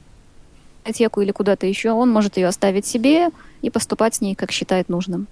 [0.85, 3.31] библиотеку или куда-то еще, он может ее оставить себе
[3.63, 5.27] и поступать с ней, как считает нужным.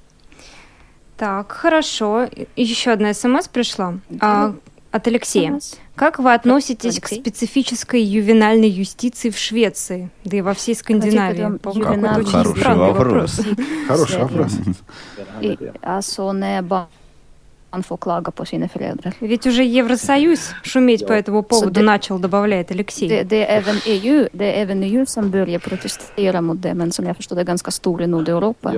[1.17, 2.29] Так, хорошо.
[2.57, 3.99] Еще одна смс пришла.
[4.21, 4.55] А,
[4.93, 5.59] от Алексея.
[5.97, 7.19] Как вы относитесь Алексей?
[7.19, 11.59] к специфической ювенальной юстиции в Швеции, да и во всей Скандинавии?
[12.31, 13.41] Хороший вопрос.
[13.89, 14.53] Хороший вопрос.
[19.21, 23.25] Ведь уже Евросоюз шуметь по этому поводу начал, добавляет Алексей.
[23.25, 27.07] Det, är även EU, det är även EU som börjar protestera mot det, men som
[27.07, 28.73] jag förstår det är ganska stor i Nordeuropa.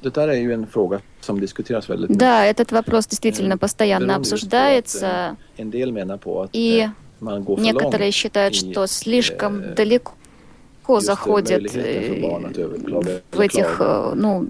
[0.00, 2.20] Det där är ju en fråga som diskuteras väldigt mycket.
[2.20, 5.36] Да, этот вопрос действительно постоянно обсуждается.
[5.56, 6.88] En del menar på att и
[7.20, 10.12] некоторые считают, что слишком далеко
[10.88, 11.72] легко заходит
[13.32, 13.80] в этих,
[14.14, 14.46] ну,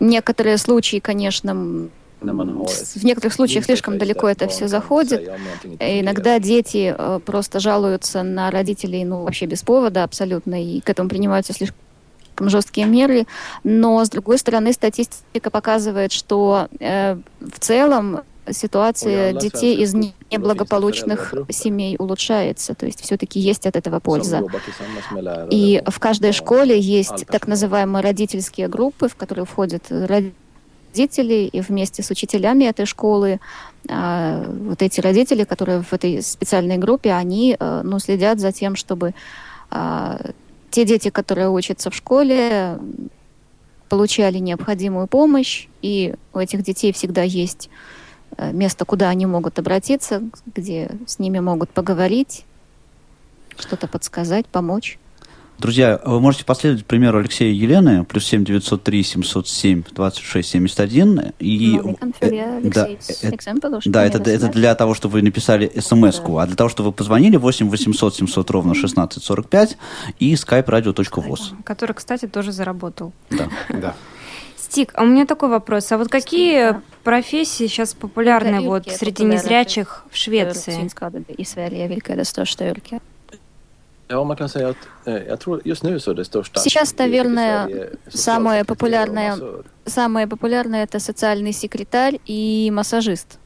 [0.00, 1.54] некоторые случаи, конечно,
[2.20, 5.30] в некоторых случаях слишком далеко это все заходит.
[5.78, 11.52] Иногда дети просто жалуются на родителей, ну, вообще без повода абсолютно, и к этому принимаются
[11.52, 11.78] слишком
[12.40, 13.26] жесткие меры.
[13.64, 18.22] Но, с другой стороны, статистика показывает, что э, в целом
[18.52, 22.74] ситуация детей из неблагополучных семей улучшается.
[22.74, 24.42] То есть все-таки есть от этого польза.
[25.50, 32.02] И в каждой школе есть так называемые родительские группы, в которые входят родители и вместе
[32.02, 33.40] с учителями этой школы
[33.88, 38.76] а, вот эти родители, которые в этой специальной группе, они э, ну, следят за тем,
[38.76, 39.14] чтобы
[39.70, 40.18] а,
[40.76, 42.78] те дети, которые учатся в школе,
[43.88, 47.70] получали необходимую помощь, и у этих детей всегда есть
[48.36, 50.22] Э, место, куда они могут обратиться,
[50.54, 52.44] где с ними могут поговорить,
[53.58, 54.98] что-то подсказать, помочь.
[55.58, 61.32] Друзья, вы можете последовать примеру Алексея и Елены, плюс 7 903 707 26 71.
[61.38, 61.80] И,
[62.20, 63.30] э, да, э,
[63.86, 66.42] да это, это для того, чтобы вы написали смс-ку, да.
[66.42, 69.78] а для того, чтобы вы позвонили 8 800 700 ровно 16 45
[70.18, 71.62] и skype-radio.voz.
[71.64, 73.12] Который, кстати, тоже заработал.
[73.30, 73.48] Да.
[73.70, 73.94] да.
[74.58, 75.90] Стик, а у меня такой вопрос.
[75.90, 80.90] А вот какие Стик, профессии сейчас популярны вот среди незрячих в Швеции?
[86.54, 89.36] Сейчас, наверное, самое популярное,
[89.84, 93.38] самое популярное это социальный секретарь и массажист.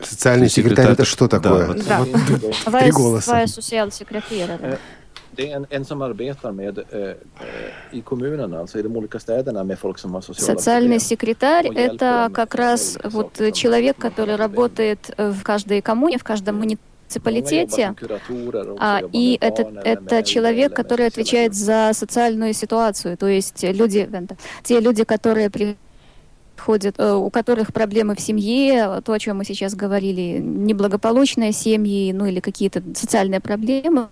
[0.00, 1.74] Социальный секретарь это что такое?
[1.88, 2.04] Да.
[2.80, 3.46] Три голоса.
[5.32, 7.14] Det är en, en som arbetar med eh,
[7.90, 12.30] i kommunerna, alltså i de olika städerna med folk som har sociala Социальный секретарь– это
[12.34, 16.56] как раз вот человек, который работает в каждой коммуне, в каждом
[17.10, 17.94] муниципалитете,
[18.78, 24.08] а, и это, это человек, который отвечает за социальную ситуацию, то есть люди,
[24.62, 30.38] те люди, которые приходят, у которых проблемы в семье, то, о чем мы сейчас говорили,
[30.38, 34.08] неблагополучные семьи, ну или какие-то социальные проблемы,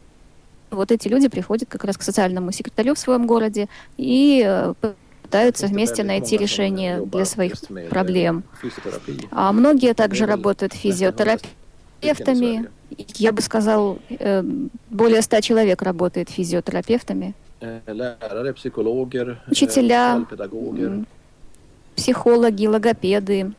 [0.71, 4.75] вот эти люди приходят как раз к социальному секретарю в своем городе и э,
[5.23, 7.55] пытаются вместе найти решение для своих
[7.89, 8.45] проблем.
[9.31, 10.75] А многие также работают
[12.01, 12.71] физиотерапевтами.
[13.17, 14.43] Я бы сказал, э,
[14.91, 20.25] более ста человек работает физиотерапевтами Lärare, psykologer, Учителя,
[21.97, 23.53] психологи, логопеды.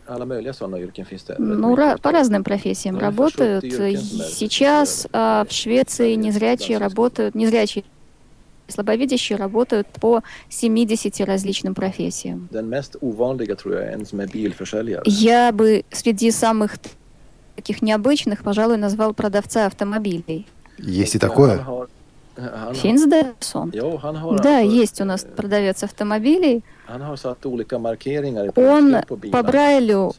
[1.38, 3.66] Ну, по разным профессиям работают.
[3.66, 7.84] Сейчас а, в Швеции незрячие работают, незрячие
[8.70, 12.48] слабовидящие работают по 70 различным профессиям.
[15.06, 16.78] Я бы среди самых
[17.60, 20.48] таких необычных, пожалуй, назвал продавца автомобилей.
[20.78, 21.66] Есть и такое.
[22.82, 23.72] Finns det sånt?
[24.42, 26.64] Да, есть у нас продавец автомобилей.
[28.56, 28.98] Он
[29.32, 29.44] по.
[29.44, 30.14] Брайлю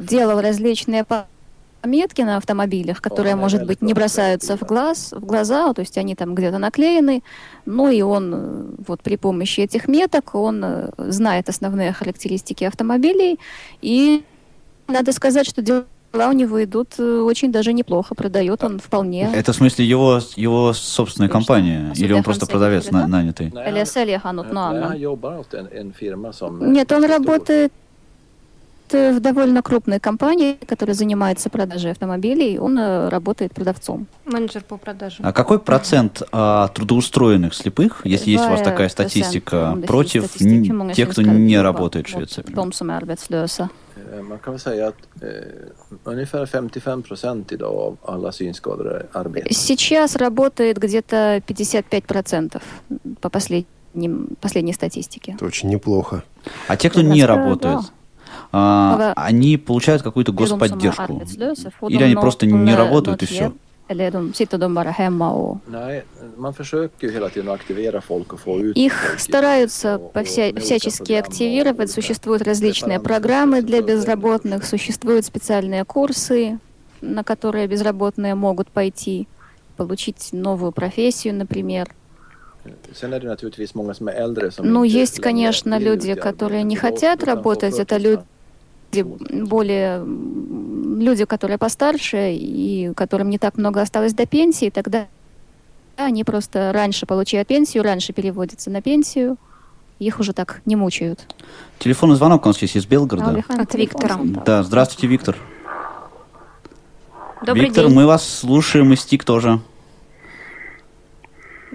[0.00, 5.80] делал различные пометки на автомобилях, которые, может быть, не бросаются в глаз, в глаза, то
[5.80, 7.22] есть они там где-то наклеены.
[7.66, 13.38] Ну и он вот при помощи этих меток он э, знает основные характеристики автомобилей
[13.80, 14.24] и
[14.88, 15.62] надо сказать, что
[16.12, 19.30] дела у него идут э, очень даже неплохо, продает он вполне.
[19.34, 21.54] Это в смысле его, его собственная Конечно.
[21.54, 21.92] компания?
[21.94, 23.50] А Или он просто продавец на- нанятый?
[26.72, 27.72] Нет, он работает
[28.92, 32.58] в довольно крупной компании, которая занимается продажей автомобилей.
[32.58, 34.06] Он э, работает продавцом.
[34.24, 35.26] Менеджер по продажам.
[35.26, 40.32] А какой процент а, трудоустроенных слепых, если есть у вас такая статистика, против
[40.94, 42.42] тех, кто не работает в Швеции?
[42.42, 42.64] например?
[42.64, 43.68] De som är arbetslösa.
[43.96, 45.28] Eh, Man kan väl säga att eh,
[46.04, 49.52] ungefär 55 procent idag av alla synskadade arbetar.
[49.52, 52.62] Сейчас работает где-то 55%
[53.20, 55.32] по последним, последней статистике.
[55.32, 56.22] Это очень неплохо.
[56.68, 57.84] А те, кто не работает, да.
[58.52, 61.22] А, они получают какую-то господдержку?
[61.88, 63.44] Или они просто не работают и все?
[63.44, 63.54] hjälp?
[63.88, 65.58] Eller de sitter de bara hemma och...
[65.66, 66.02] Nej,
[66.36, 70.60] man försöker ju hela tiden att aktivera folk och få ut Их стараются по вся-
[70.60, 71.90] всячески активировать.
[71.90, 76.58] Существуют различные программы для безработных, существуют специальные курсы,
[77.00, 79.26] на которые безработные могут пойти,
[79.76, 81.88] получить новую профессию, например.
[84.58, 87.78] Ну, есть, конечно, люди, которые не хотят работать.
[87.78, 88.22] Это люди
[88.92, 89.46] förtidspension.
[89.46, 90.04] более
[91.02, 95.06] люди, которые постарше и которым не так много осталось до пенсии, тогда
[95.96, 99.36] они просто раньше получают пенсию, раньше переводятся на пенсию,
[99.98, 101.34] их уже так не мучают.
[101.78, 103.44] Телефонный звонок у нас есть из Белгорода.
[103.48, 104.18] От Виктора.
[104.44, 105.36] Да, здравствуйте, Виктор.
[107.44, 107.94] Добрый Виктор, день.
[107.94, 109.60] мы вас слушаем, и Стик тоже.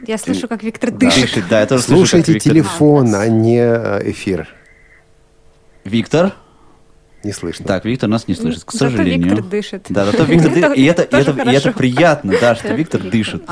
[0.05, 1.21] Я слышу, как Виктор дышит.
[1.21, 4.47] Дышит, да, я тоже слышу, как Слушайте Виктор телефон, а не э, эфир.
[5.83, 6.35] Виктор?
[7.23, 7.65] Не слышно.
[7.65, 9.29] Так, Виктор нас не слышит, к Зато сожалению.
[9.29, 9.85] Виктор дышит.
[9.89, 10.77] Да, зато Виктор дышит.
[10.77, 13.43] И это, и это, и это приятно, да, что Виктор дышит.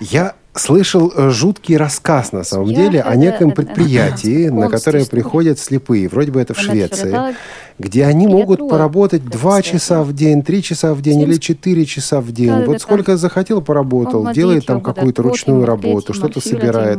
[0.00, 6.08] Я слышал э, жуткий рассказ, на самом деле, о неком предприятии, на которое приходят слепые.
[6.08, 7.34] Вроде бы это в Швеции.
[7.78, 12.20] где они могут поработать два часа в день, три часа в день или четыре часа
[12.20, 12.64] в день.
[12.64, 16.98] Вот сколько захотел, поработал, делает там какую-то ручную работу, что-то собирает.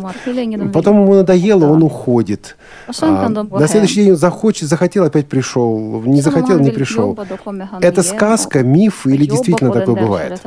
[0.74, 2.55] Потом ему надоело, он уходит.
[3.01, 6.01] А, на следующий день он захочет, захотел, опять пришел.
[6.05, 7.18] Не захотел, не пришел.
[7.82, 10.41] Это сказка, миф или действительно такое бывает?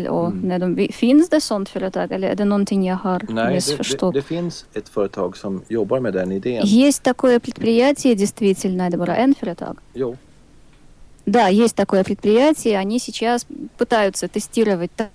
[0.00, 0.88] Vill och när de.
[0.92, 4.14] Finns det sånt företag eller är det någonting jag har Nej, det, det, missförstått?
[4.14, 6.62] det finns ett företag som jobbar med den idén.
[6.66, 9.76] Есть такое предприятие, действительно, это bara en företag.
[9.94, 10.16] Jo,
[11.26, 13.46] Да, есть такое предприятие, они сейчас
[13.76, 15.08] пытаются тестировать та-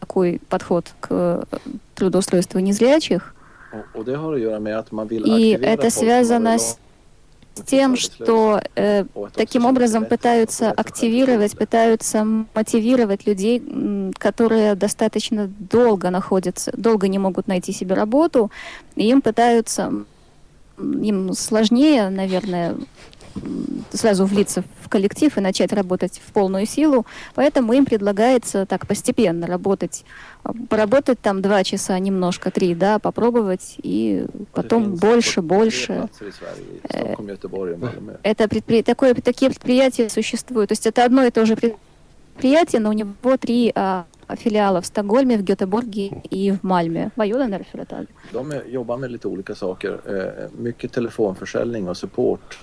[0.00, 1.42] такой подход к э,
[1.94, 3.34] трудоустройству незрячих.
[3.72, 6.78] och, och det har att göra med att man vill И это связано с
[7.64, 9.04] тем, что э,
[9.34, 17.72] таким образом пытаются активировать, пытаются мотивировать людей, которые достаточно долго находятся, долго не могут найти
[17.72, 18.50] себе работу,
[18.96, 19.92] и им пытаются,
[20.78, 22.76] им сложнее, наверное,
[23.92, 29.46] сразу влиться в коллектив и начать работать в полную силу, поэтому им предлагается так постепенно
[29.46, 30.04] работать,
[30.42, 36.08] а, поработать там два часа, немножко три, да, попробовать, и потом больше, больше.
[37.18, 38.18] Göteborg Malmö.
[38.22, 40.68] Это предпри- такое, такие предприятия существуют.
[40.68, 44.04] То есть это одно и то же предприятие, но у него три а,
[44.36, 47.10] филиала в Стокгольме, в Гетеборге и в Мальме.
[47.16, 48.08] Vad gör den där företaget?
[48.32, 50.00] De jobbar med lite olika saker.
[50.06, 52.58] Eh, mycket telefonförsäljning och support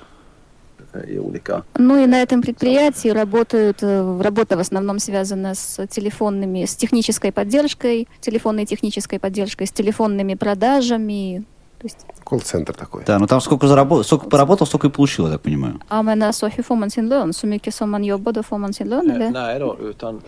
[1.04, 1.64] eh, i olika...
[1.78, 7.32] Ну и на этом предприятии работают, э, работа в основном связана с телефонными, с технической
[7.32, 11.43] поддержкой, телефонной технической поддержкой, с телефонными продажами.
[11.80, 13.04] То есть, Колл-центр такой.
[13.06, 15.80] Да, ну там сколько заработал, сколько поработал, столько и получил, я так понимаю.
[15.91, 17.34] ja men alltså hur får man sin lön?
[17.34, 19.30] Så mycket som man jobbar, då får man sin lön eller?
[19.30, 20.22] nej då, utan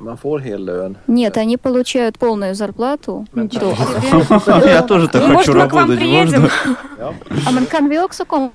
[0.00, 0.96] man får hel lön.
[1.06, 3.26] Нет, они получают полную зарплату.
[4.66, 5.98] Я тоже так Ну, хочу может, мы к вам работать.
[6.00, 6.42] приедем?
[6.42, 6.76] можно?
[7.46, 8.50] А men kan vi också komma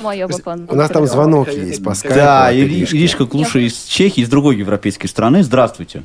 [0.00, 2.16] У нас там звонок есть по скайпу.
[2.16, 2.96] Да, Иришки.
[2.96, 5.42] Иришка Клуша из Чехии, из другой европейской страны.
[5.42, 6.02] Здравствуйте.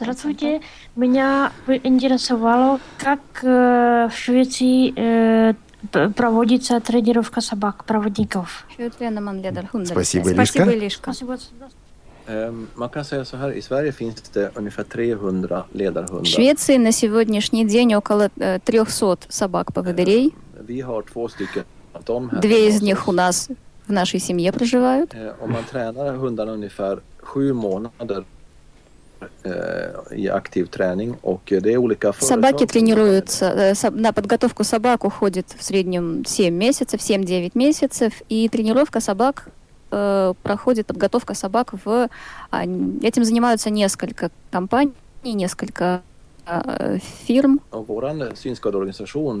[0.00, 0.60] Здравствуйте.
[0.96, 5.54] Меня интересовало, как э, в Швеции э,
[6.16, 8.64] проводится тренировка собак, проводников.
[9.84, 10.46] Спасибо, Илишка.
[10.46, 11.12] Спасибо, Илишка.
[12.76, 16.22] Man kan säga så här, i Sverige finns det ungefär 300 ledarhundar.
[16.22, 18.28] В Швеции на сегодняшний день около
[18.64, 20.34] 300 собак-поводырей.
[20.66, 21.79] Vi har två stycken av dem här.
[22.40, 23.48] Две из них у нас
[23.86, 25.14] в нашей семье проживают.
[32.20, 39.48] Собаки тренируются, на подготовку собак уходит в среднем 7 месяцев, 7-9 месяцев, и тренировка собак
[39.90, 42.08] проходит подготовка собак в...
[42.52, 44.94] Этим занимаются несколько компаний,
[45.24, 46.00] несколько
[47.26, 47.60] фирм.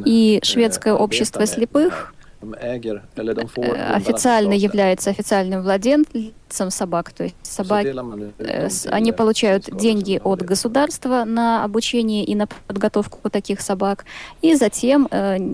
[0.04, 2.14] И шведское общество слепых
[3.94, 7.94] официально является официальным владельцем собак, то есть собаки,
[8.88, 14.04] они получают деньги от государства на обучение и на подготовку таких собак,
[14.40, 15.08] и затем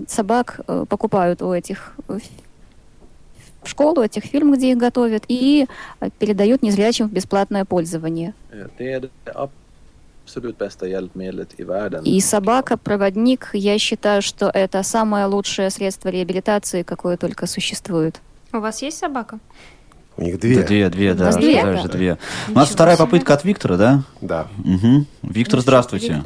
[0.07, 5.67] собак покупают у этих в школу этих фирм, где их готовят, и
[6.19, 8.33] передают незрячим в бесплатное пользование.
[12.03, 18.21] И собака-проводник, я считаю, что это самое лучшее средство реабилитации, какое только существует.
[18.53, 19.39] У вас есть собака?
[20.17, 20.63] У них две.
[20.63, 21.31] Две, две, да.
[21.31, 21.63] две?
[21.63, 22.17] Даже две.
[22.47, 24.03] У нас вторая попытка от Виктора, да?
[24.21, 24.47] Да.
[24.63, 25.05] Угу.
[25.23, 26.23] Виктор, здравствуйте.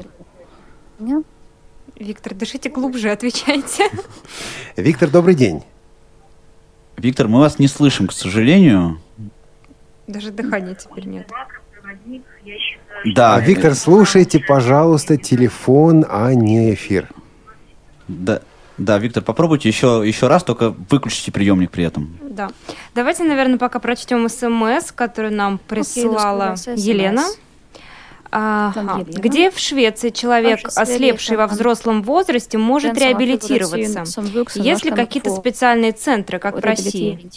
[0.99, 1.23] Виктор.
[1.99, 3.89] Виктор, дышите глубже, отвечайте.
[4.75, 5.61] Виктор, добрый день.
[6.97, 8.99] Виктор, мы вас не слышим, к сожалению.
[10.07, 11.29] Даже дыхания теперь нет.
[13.05, 13.35] Да.
[13.35, 17.09] А, Виктор, слушайте, пожалуйста, телефон, а не эфир.
[18.07, 18.41] Да,
[18.77, 22.17] да, Виктор, попробуйте еще, еще раз, только выключите приемник при этом.
[22.21, 22.49] Да.
[22.95, 27.25] Давайте, наверное, пока прочтем смс, которую нам прислала okay, Елена.
[28.33, 29.03] Ага.
[29.05, 34.03] Где в Швеции человек, ослепший во взрослом возрасте, может реабилитироваться?
[34.55, 37.29] Есть ли какие-то специальные центры, как в России?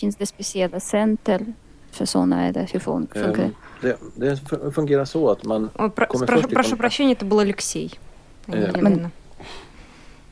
[3.85, 4.39] Det, det
[4.75, 7.91] fungerar så att man Ой, про, прошу, прощения, это был Алексей.
[8.47, 9.09] Э,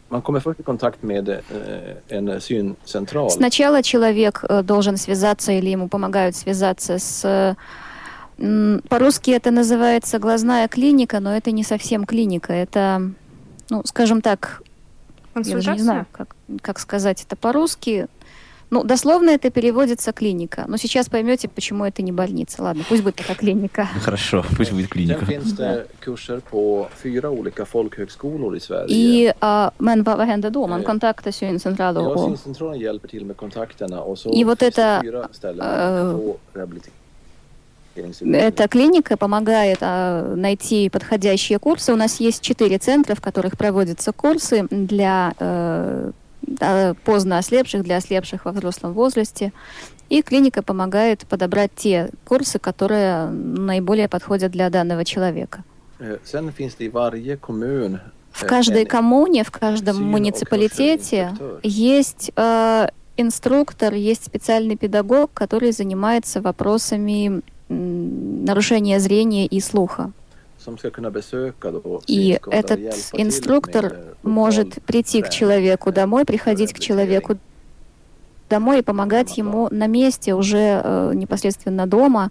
[0.09, 1.39] man kommer först i kontakt med eh,
[2.09, 3.31] en syncentral.
[3.31, 7.57] Сначала человек э, должен связаться или ему помогают связаться с...
[8.39, 12.53] м, По-русски это называется глазная клиника, но это не совсем клиника.
[12.53, 13.11] Это,
[13.71, 14.63] ну, скажем так,
[15.35, 18.07] я даже не знаю, как, как сказать это по-русски.
[18.73, 20.65] Ну, дословно это переводится клиника.
[20.67, 22.63] Но сейчас поймете, почему это не больница.
[22.63, 23.87] Ладно, пусть будет пока клиника.
[24.01, 25.27] Хорошо, пусть будет клиника.
[28.89, 30.67] И, а, men vad, händer då?
[30.67, 32.39] Man kontaktar syncentral och...
[34.33, 35.03] И вот это,
[36.55, 38.41] rehabiliteringsutbildning.
[38.41, 41.93] Эта клиника помогает а, найти подходящие курсы.
[41.93, 46.11] У нас есть четыре центра, в которых проводятся курсы для э, а,
[47.05, 49.53] поздно ослепших, для ослепших во взрослом возрасте.
[50.09, 55.65] И клиника помогает подобрать те курсы, которые наиболее подходят для данного человека.
[57.41, 58.01] Kommun
[58.33, 67.43] В каждой коммуне, в каждом муниципалитете есть э, инструктор, есть специальный педагог, который занимается вопросами
[67.69, 70.13] нарушения зрения и слуха.
[72.07, 72.81] И этот
[73.13, 77.39] инструктор eh, может прийти к человеку för домой, приходить к человеку
[78.49, 82.31] домой и помогать ему на месте уже э, непосредственно дома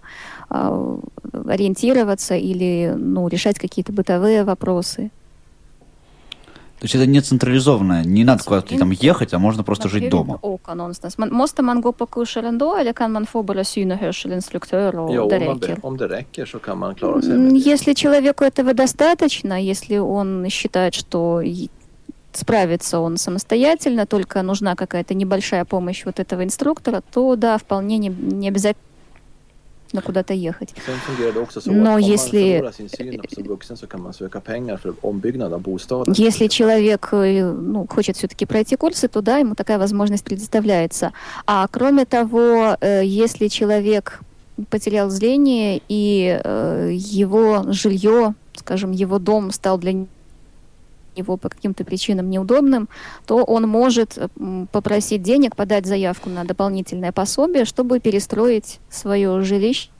[0.50, 0.98] э,
[1.48, 5.10] ориентироваться или ну, решать какие-то бытовые вопросы.
[6.82, 10.40] То есть это не централизованное, не надо куда-то там ехать, а можно просто жить дома.
[11.30, 15.28] Måste man gå på kurser ändå eller kan man få bara syn och hörselinstruktör och
[15.30, 15.78] det räcker?
[15.82, 17.58] om det räcker så kan man klara sig М, med det.
[17.70, 21.42] Если человеку этого достаточно, если он считает, что
[22.32, 28.08] справится он самостоятельно, только нужна какая-то небольшая помощь вот этого инструктора, то да, вполне не,
[28.08, 28.91] не обязательно
[30.00, 30.74] куда-то ехать.
[31.66, 32.62] Но если-.
[36.16, 41.12] Если человек э, ну, хочет все-таки пройти курсы, то да, ему такая возможность предоставляется.
[41.46, 44.20] А кроме того, э, если человек
[44.70, 50.06] потерял зрение и э, его жилье, скажем, его дом стал для
[51.16, 52.88] него по каким-то причинам неудобным,
[53.26, 59.90] то он может м, попросить денег, подать заявку на дополнительное пособие, чтобы перестроить свое жилище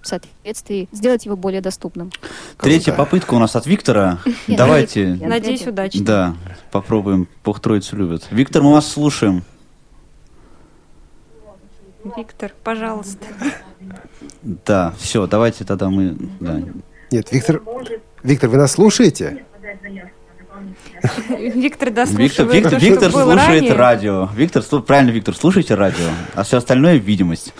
[0.00, 2.12] в соответствии, сделать его более доступным.
[2.60, 3.04] Третья Круто.
[3.04, 4.18] попытка у нас от Виктора.
[4.46, 6.04] Я Давайте, надеюсь, Надеюсь, удачно.
[6.04, 6.36] да,
[6.70, 7.26] попробуем.
[7.44, 8.26] Бог Троицу любит.
[8.30, 9.42] Виктор, мы вас слушаем.
[12.16, 13.26] Виктор, пожалуйста.
[14.42, 16.16] Да, все, давайте тогда мы...
[16.40, 16.62] Да.
[17.10, 17.60] Нет, Виктор,
[18.22, 19.44] Виктор, вы нас слушаете?
[21.28, 23.72] Виктор дослушивает Виктор, Виктор, Виктор слушает ранее.
[23.74, 24.28] радио.
[24.34, 27.52] Виктор, правильно, Виктор, слушайте радио, а все остальное видимость.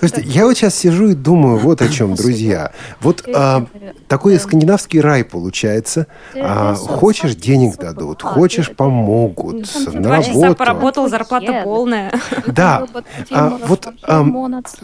[0.00, 2.72] То есть я вот сейчас сижу и думаю вот о чем, друзья.
[3.00, 3.66] Вот а,
[4.08, 6.06] такой скандинавский рай получается.
[6.34, 10.54] А, хочешь, денег дадут, хочешь, помогут, на работу.
[10.54, 12.12] поработал, зарплата полная.
[12.46, 12.86] Да.
[13.30, 14.26] А, вот, а,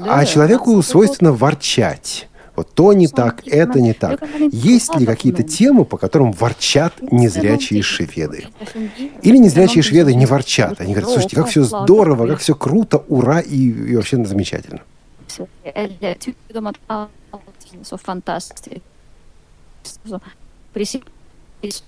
[0.09, 2.29] а человеку свойственно ворчать.
[2.55, 4.23] Вот то не так, это не так.
[4.51, 8.47] Есть ли какие-то темы, по которым ворчат незрячие шведы?
[9.23, 10.81] Или незрячие шведы не ворчат?
[10.81, 14.83] Они говорят, слушайте, как все здорово, как все круто, ура, и, и вообще замечательно.
[15.29, 15.59] Som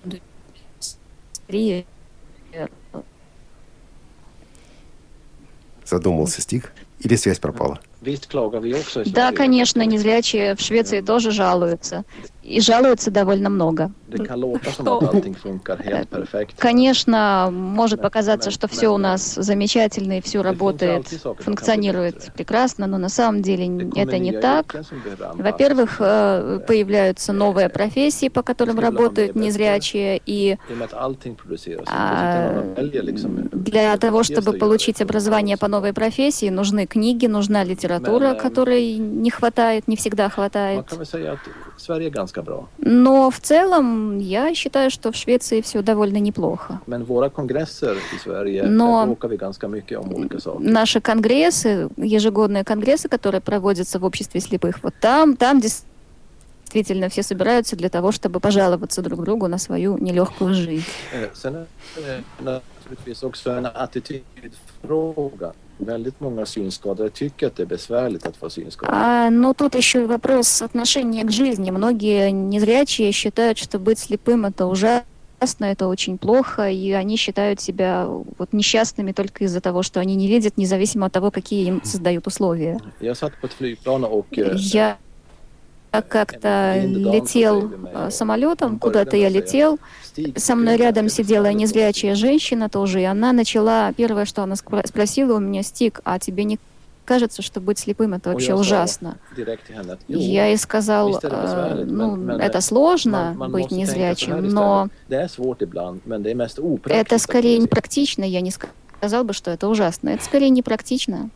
[0.04, 0.20] du
[0.80, 1.84] skriver.
[5.84, 6.72] Задумался Стик?
[7.00, 7.80] Или связь пропала?
[9.06, 12.04] Да, конечно, незрячие в Швеции тоже жалуются.
[12.44, 13.90] И жалуются довольно много.
[16.58, 21.06] Конечно, может показаться, что все у нас замечательно и все работает,
[21.40, 24.76] функционирует прекрасно, но на самом деле это не так.
[25.34, 30.58] Во-первых, э, появляются новые профессии, по которым работают незрячие, и
[31.86, 32.62] а,
[33.52, 39.88] для того, чтобы получить образование по новой профессии, нужны книги, нужна литература, которой не хватает,
[39.88, 40.84] не всегда хватает.
[42.78, 46.80] Но в целом я считаю, что в Швеции все довольно неплохо.
[48.68, 49.06] Но
[50.58, 57.76] наши конгрессы, ежегодные конгрессы, которые проводятся в обществе слепых, вот там, там действительно все собираются
[57.76, 60.84] для того, чтобы пожаловаться друг другу на свою нелегкую жизнь.
[65.78, 68.92] Väldigt många synskadade tycker att det är besvärligt att få synskada.
[68.92, 71.70] А, но тут еще вопрос отношения к жизни.
[71.70, 75.04] Многие незрячие считают, что быть слепым это ужасно,
[75.60, 80.28] это очень плохо, и они считают себя вот несчастными только из-за того, что они не
[80.28, 82.80] видят, независимо от того, какие им создают условия.
[83.00, 83.12] Я
[84.30, 84.96] э,
[86.02, 89.78] как-то летел э, самолетом, куда-то я летел,
[90.36, 95.40] со мной рядом сидела незрячая женщина тоже, и она начала, первое, что она спросила у
[95.40, 96.58] меня, Стик, а тебе не
[97.04, 99.18] кажется, что быть слепым это вообще ужасно.
[100.08, 104.88] Я ей сказал, э, ну, это сложно быть незрячим, но
[106.86, 108.24] это скорее непрактично.
[108.24, 108.52] Я не
[109.00, 110.10] сказал бы, что это ужасно.
[110.10, 111.30] Это скорее непрактично.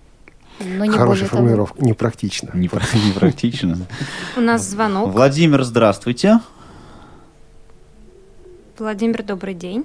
[0.61, 1.77] Но не Хорошая формулировка.
[1.79, 1.89] Того.
[1.89, 2.51] Непрактично.
[2.55, 3.79] Непрактично.
[4.37, 5.13] У нас звонок.
[5.13, 6.41] Владимир, здравствуйте.
[8.79, 9.85] Владимир, добрый день.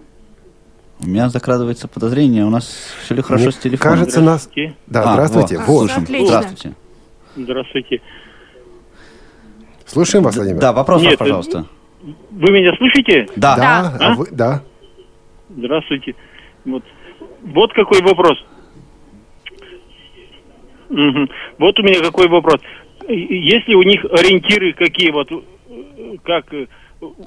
[1.01, 3.97] У меня закрадывается подозрение, у нас все ли хорошо Мне с телефоном?
[3.97, 4.49] Кажется, нас...
[4.87, 5.57] Да, а, здравствуйте.
[5.57, 5.67] Вот.
[5.67, 5.91] Вот.
[5.91, 6.25] Слушаем.
[6.27, 6.73] Здравствуйте.
[7.35, 8.01] Здравствуйте.
[9.85, 10.59] Слушаем вас, Владимир.
[10.59, 11.65] Да, вопрос Нет, пожалуйста.
[12.01, 13.27] Вы меня слышите?
[13.35, 13.55] Да.
[13.55, 13.97] Да.
[13.99, 14.11] А?
[14.11, 14.63] А вы, да.
[15.49, 16.15] Здравствуйте.
[16.65, 16.83] Вот.
[17.43, 18.37] вот какой вопрос.
[20.93, 21.27] Угу.
[21.57, 22.61] Вот у меня какой вопрос.
[23.09, 25.29] Есть ли у них ориентиры какие вот,
[26.23, 26.53] как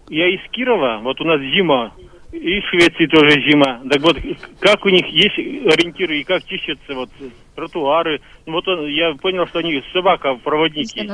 [0.09, 1.93] я из Кирова, вот у нас зима,
[2.33, 3.81] и в Швеции тоже зима.
[3.91, 4.17] Так вот,
[4.61, 7.11] как у них есть ориентиры и как чистятся вот
[7.57, 8.21] тротуары?
[8.45, 11.11] Ну, вот он, я понял, что они собака-проводники.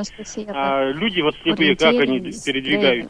[0.49, 3.09] А люди вот слепые, как они передвигают?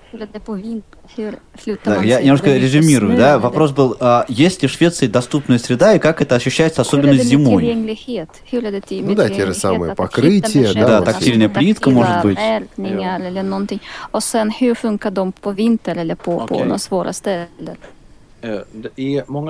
[1.84, 3.40] Да, я немножко резюмирую, да.
[3.40, 7.74] Вопрос был, а, есть ли в Швеции доступная среда и как это ощущается особенно зимой?
[7.74, 10.94] Ну да, те же самые покрытия, да.
[10.94, 12.38] Да, тактильная плитка, может быть.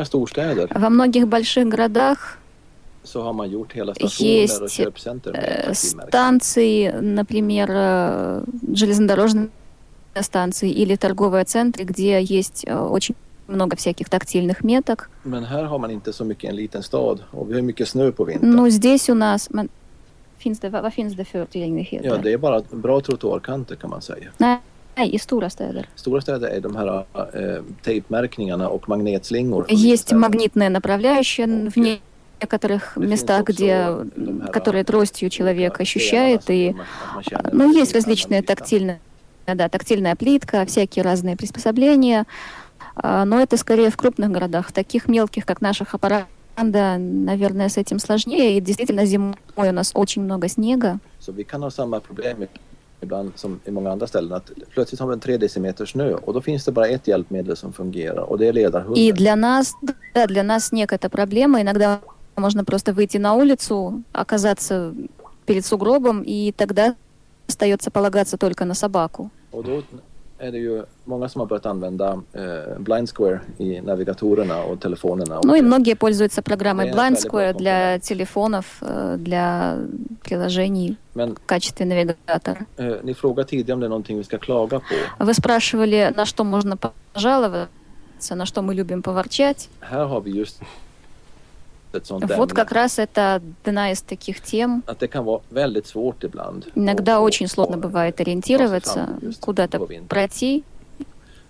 [0.04, 2.38] Storstäder Во многих больших городах
[4.20, 4.82] есть
[6.08, 7.68] станции, например,
[8.74, 9.50] железнодорожные
[10.22, 13.16] станции или торговые центры, где есть очень
[13.48, 15.10] много всяких тактильных меток.
[15.24, 15.42] Но
[18.70, 19.50] здесь у нас
[20.44, 22.08] Finns det, vad finns det för tillgängligheter?
[22.08, 24.30] Ja, det är bara bra trottoarkanter kan man säga.
[24.38, 25.90] Nej, i stora städer.
[25.96, 29.66] Stora städer är de här äh, tejpmärkningarna och magnetslingor.
[29.70, 31.78] Есть магнитные направляющие в
[32.44, 33.90] некоторых местах, где,
[34.52, 36.76] которые тростью человек ощущает, и
[37.52, 39.00] ну, есть различные тактильные,
[39.48, 42.26] да, тактильная плитка, всякие разные приспособления,
[43.02, 48.58] но это скорее в крупных городах, таких мелких, как наша Хапаранда, наверное, с этим сложнее,
[48.58, 51.00] и действительно зимой у нас очень много снега.
[53.04, 56.34] ibland som i många andra ställen att plötsligt har vi en tre decimeter snö och
[56.34, 59.04] då finns det bara ett hjälpmedel som fungerar och det är ledarhunden.
[59.04, 59.74] И для нас,
[60.14, 61.62] да, для нас снег это проблема.
[61.62, 62.00] Иногда
[62.36, 64.94] можно просто выйти на улицу, оказаться
[65.46, 66.96] перед сугробом, и тогда
[67.48, 69.32] остается полагаться только на собаку.
[70.40, 75.40] Är det ju många som har börjat använda eh, Blind Square i navigatorerna och telefonerna.
[75.44, 79.78] Ну и многие пользуются программой Blind Square для телефонов, э, для
[80.24, 82.66] приложений Men, в качестве навигатора.
[82.78, 84.96] Eh, ni frågade tidigare om det är någonting vi ska klaga på.
[85.26, 89.70] Вы спрашивали, на что можно пожаловаться, на что мы любим поворчать.
[89.80, 90.62] Här har vi just
[92.10, 94.84] Вот как раз это одна из таких тем.
[96.76, 99.80] Иногда очень сложно бывает ориентироваться, куда-то
[100.10, 100.64] пройти.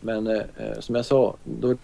[0.03, 1.77] Men eh, eh, som jag sa, då är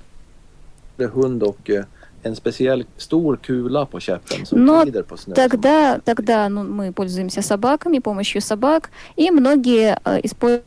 [0.97, 1.83] det hund och eh,
[2.23, 5.35] en speciell stor kula på käppen som Но glider på snö.
[5.35, 10.65] тогда, тогда ну, мы пользуемся собаками, помощью собак, и многие э, используют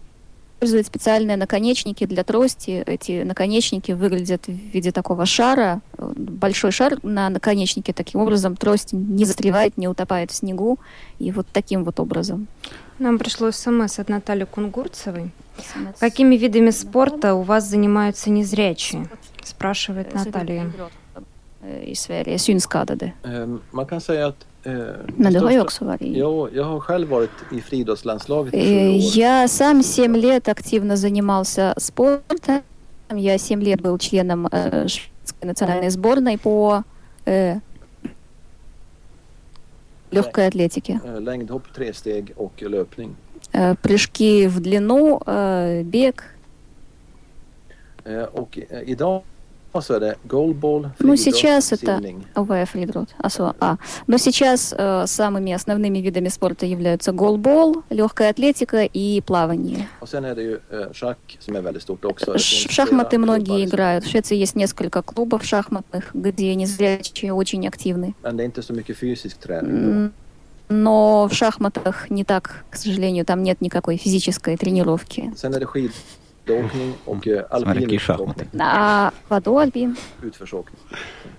[0.66, 2.82] специальные наконечники для трости.
[2.86, 7.92] Эти наконечники выглядят в виде такого шара, э, большой шар на наконечнике.
[7.92, 10.78] Таким образом трость не застревает, не утопает в снегу.
[11.18, 12.46] И вот таким вот образом.
[12.98, 15.30] Нам пришло смс от Натальи Кунгурцевой.
[15.98, 19.08] Какими видами спорта у вас занимаются незрячие?
[19.42, 20.70] Спрашивает Наталья.
[21.62, 23.12] Eh, I Sverige, synskadade.
[24.64, 26.00] Eh, eh, Men du har ju också varit
[26.64, 28.96] har själv varit i friidrottslandslaget Э.
[28.96, 32.62] Я сам 7 лет активно занимался спортом.
[33.10, 36.82] Я 7 лет был членом э, шведской национальной сборной по
[37.24, 37.56] э,
[40.10, 41.00] легкой атлетике.
[41.04, 43.16] Eh, Längdhopp, tresteg och löpning.
[43.52, 46.22] Э, Прыжки в длину, э, бег.
[48.04, 49.22] Eh, Och eh, idag
[50.98, 51.96] Ну, сейчас это
[52.74, 53.08] Лидрот.
[53.18, 53.76] Асо- А.
[54.06, 59.88] Но сейчас э, самыми основными видами спорта являются голбол, легкая атлетика и плавание.
[62.66, 64.04] В шахматы многие играют.
[64.04, 68.14] В Швеции есть несколько клубов шахматных, где незрячие очень активны.
[70.68, 75.30] Но в шахматах не так, к сожалению, там нет никакой физической тренировки.
[76.46, 78.46] Det skidåkning och eh, Смотри, alpin шахматы.
[78.60, 80.78] А водо, альпин, utförsåkning.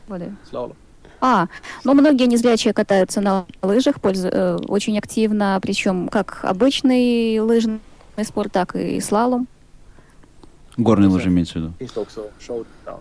[0.08, 0.34] воды.
[0.51, 0.76] Slalom.
[1.22, 1.47] А,
[1.86, 7.80] но многие незрячие катаются на лыжах пользу- э, очень активно, причем как обычный лыжный
[8.24, 9.47] спорт, так и слалом.
[10.78, 11.74] Горные лыжи имеется в виду.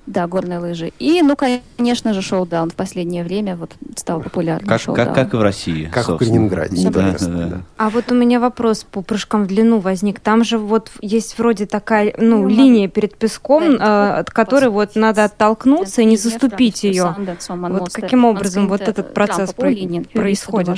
[0.06, 0.92] Да, горные лыжи.
[0.98, 4.68] И, ну, конечно же, шоу-даун в последнее время вот стал популярным.
[4.68, 5.84] Как, как, как и в России.
[5.86, 6.48] Как в собственно.
[6.48, 7.62] Калининграде, Да, да, да.
[7.78, 10.20] А вот у меня вопрос по прыжкам в длину возник.
[10.20, 15.24] Там же вот есть вроде такая, ну, линия перед песком, э, от которой вот надо
[15.24, 17.14] оттолкнуться и не заступить ее.
[17.48, 19.74] Вот каким образом вот этот процесс про-
[20.12, 20.68] происходит?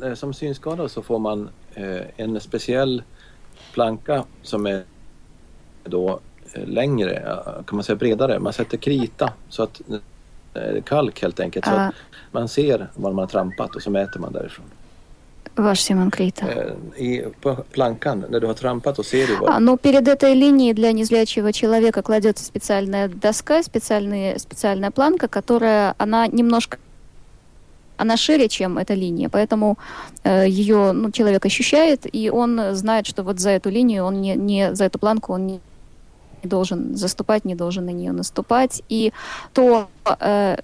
[0.00, 3.02] Eh, Som synskadad så får man eh, en speciell
[3.73, 4.83] planka som är
[5.83, 6.19] då
[6.53, 8.39] eh, längre, eh, kan man säga bredare.
[8.39, 9.81] Man sätter krita så att
[10.53, 11.65] eh, kalk helt enkelt.
[11.65, 11.95] Så А, att
[12.31, 14.65] man ser var man har trampat och så mäter man därifrån.
[15.55, 16.45] ваш Симон Крита.
[16.51, 19.49] Eh, I, på plankan, när du har trampat så ser du var.
[19.49, 25.93] А, ну, перед этой линией для незрячего человека кладется специальная доска, специальный, специальная планка, которая,
[25.97, 26.77] она немножко
[28.00, 29.76] она шире, чем эта линия, поэтому
[30.24, 34.36] э, ее ну, человек ощущает, и он знает, что вот за эту линию, он не,
[34.36, 35.60] не за эту планку он не,
[36.42, 38.82] должен заступать, не должен на нее наступать.
[38.88, 39.12] И
[39.52, 39.88] то
[40.20, 40.56] э,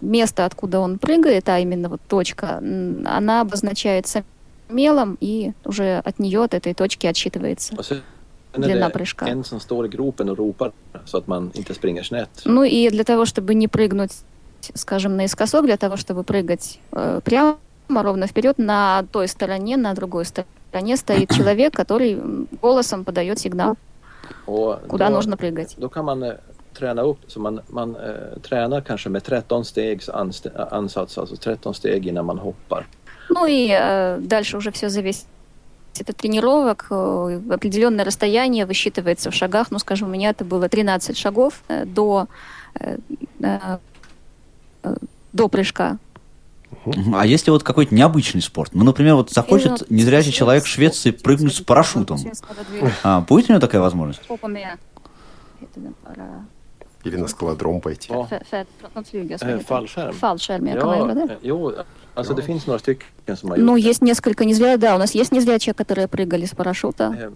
[0.00, 4.24] место, откуда он прыгает, а именно вот точка, она обозначается
[4.68, 7.74] мелом, и уже от нее, от этой точки отсчитывается.
[7.74, 8.02] Sen
[8.56, 9.26] Длина прыжка.
[12.44, 14.12] Ну и для того, чтобы не прыгнуть,
[14.74, 17.56] скажем, наискосок, для того, чтобы прыгать э, прямо,
[17.88, 22.20] ровно вперед, на той стороне, на другой стороне стоит человек, который
[22.62, 23.76] голосом подает сигнал,
[24.46, 25.74] Och куда då, нужно прыгать.
[25.78, 26.32] Då kan man eh,
[26.78, 31.76] träna upp så man, man eh, tränar kanske med 13 stegs anst- ansats, alltså 13
[31.76, 32.86] steg innan man hoppar.
[33.30, 35.26] Ну и э, дальше уже все зависит
[36.08, 36.86] от тренировок.
[36.90, 39.70] Э, Определенное расстояние высчитывается в шагах.
[39.70, 42.26] Ну, скажем, у меня это было 13 шагов э, до,
[42.80, 42.96] э,
[43.40, 43.78] э, э,
[45.32, 45.98] до прыжка.
[47.14, 48.74] А если вот какой-то необычный спорт?
[48.74, 52.18] Ну, например, вот захочет незрячий человек в Швеции прыгнуть с парашютом.
[53.02, 54.22] А, будет у него такая возможность?
[57.04, 58.10] Или на скалодром пойти.
[63.56, 67.32] Ну, есть несколько незрячих, да, у нас есть незрячие, которые прыгали с парашюта.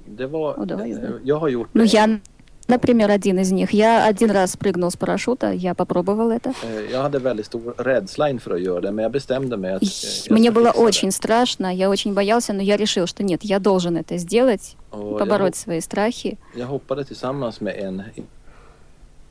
[1.25, 2.21] gjort Ну, я,
[2.69, 3.73] например, один из них.
[3.73, 6.51] Я один раз прыгнул с парашюта, я попробовал это.
[6.51, 6.91] Att eh,
[10.31, 14.17] Мне было очень страшно, я очень боялся, но я решил, что нет, я должен это
[14.19, 16.39] сделать, побороть свои страхи.
[16.55, 16.67] Я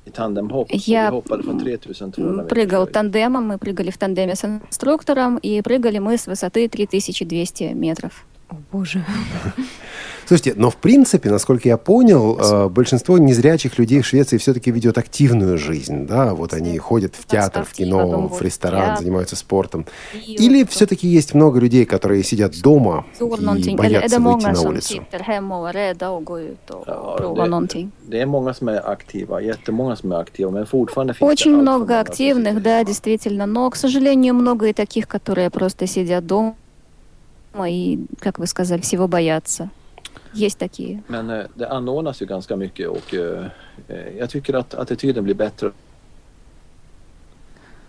[0.07, 0.13] Vi
[1.11, 5.99] hoppade från 3200 М, meter Прыгал тандемом, мы прыгали в тандеме с инструктором, и прыгали
[5.99, 8.25] мы с высоты 3200 метров.
[8.49, 9.03] О, боже.
[10.25, 14.97] Слушайте, но в принципе, насколько я понял, э, большинство незрячих людей в Швеции все-таки ведет
[14.97, 19.85] активную жизнь, да, вот они ходят в театр, в кино, в ресторан, занимаются спортом.
[20.25, 25.05] Или все-таки есть много людей, которые сидят дома и боятся выйти на улицу?
[31.21, 36.55] Очень много активных, да, действительно, но, к сожалению, много и таких, которые просто сидят дома
[37.65, 39.69] и, как вы сказали, всего боятся.
[40.33, 41.03] Есть такие.
[41.07, 43.45] Men eh, det anordnas ju ganska mycket och eh,
[43.87, 45.71] eh, jag tycker att attityden blir bättre.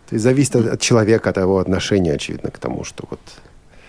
[0.09, 3.21] То есть зависит от, от человека, от его отношения, очевидно, к тому, что вот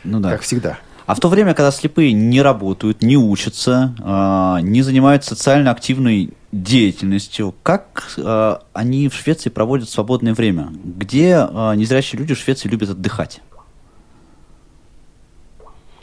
[0.03, 0.31] ну, да.
[0.31, 0.77] как всегда.
[1.05, 6.33] А в то время, когда слепые не работают, не учатся, э, не занимаются социально активной
[6.51, 10.69] деятельностью, как э, они в Швеции проводят свободное время?
[10.83, 13.41] Где э, незрячие люди в Швеции любят отдыхать?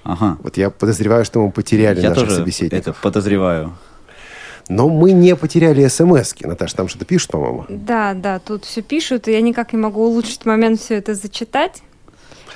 [0.07, 0.39] Ага.
[0.43, 2.81] Вот я подозреваю, что мы потеряли я наших тоже собеседников.
[2.81, 3.77] это подозреваю.
[4.69, 6.47] Но мы не потеряли смс-ки.
[6.47, 7.65] Наташа, там что-то пишут, по-моему?
[7.69, 11.83] Да, да, тут все пишут, и я никак не могу улучшить момент все это зачитать.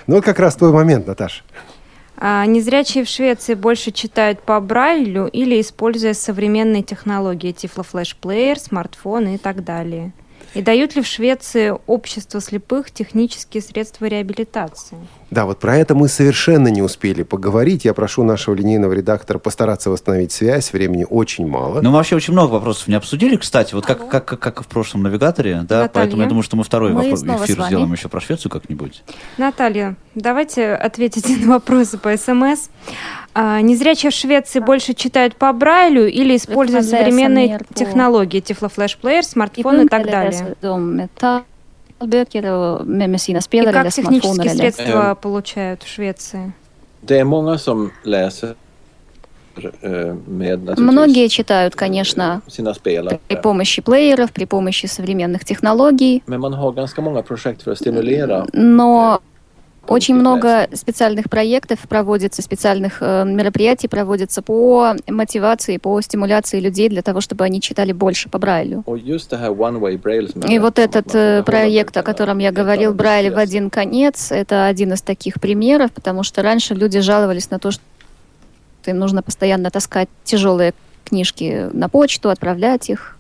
[0.06, 1.42] Ну, вот как раз твой момент, Наташа.
[2.16, 9.38] А, незрячие в Швеции больше читают по Брайлю или используя современные технологии, тифлофлешплеер, смартфоны и
[9.38, 10.12] так далее.
[10.54, 14.98] И дают ли в Швеции общество слепых технические средства реабилитации?
[15.30, 17.84] Да, вот про это мы совершенно не успели поговорить.
[17.84, 20.72] Я прошу нашего линейного редактора постараться восстановить связь.
[20.72, 21.80] Времени очень мало.
[21.80, 23.74] Ну, вообще очень много вопросов не обсудили, кстати.
[23.74, 25.64] Вот как, как, как, как в прошлом навигаторе.
[25.68, 25.90] Да, Наталья.
[25.92, 29.04] поэтому я думаю, что мы второй мы вопрос, эфир сделаем еще про Швецию как-нибудь.
[29.38, 32.68] Наталья, давайте ответите на вопросы по СМС.
[33.32, 39.88] А, незрячие в Швеции больше читают по Брайлю или используют современные технологии, тифлофлешплеер, смартфон и
[39.88, 40.56] так далее?
[43.90, 44.36] smartphoner.
[44.44, 46.52] Как средства получают в Швеции?
[48.04, 48.56] Läser
[50.76, 52.40] Многие читают, конечно,
[53.28, 56.22] при помощи плееров, при помощи современных технологий.
[58.52, 59.20] Но
[59.90, 67.02] очень много специальных проектов проводится, специальных э, мероприятий проводится по мотивации, по стимуляции людей для
[67.02, 68.84] того, чтобы они читали больше по Брайлю.
[70.48, 74.92] И вот этот э, проект, о котором я говорил, Брайль в один конец, это один
[74.92, 77.82] из таких примеров, потому что раньше люди жаловались на то, что
[78.86, 80.72] им нужно постоянно таскать тяжелые
[81.04, 83.18] книжки на почту, отправлять их.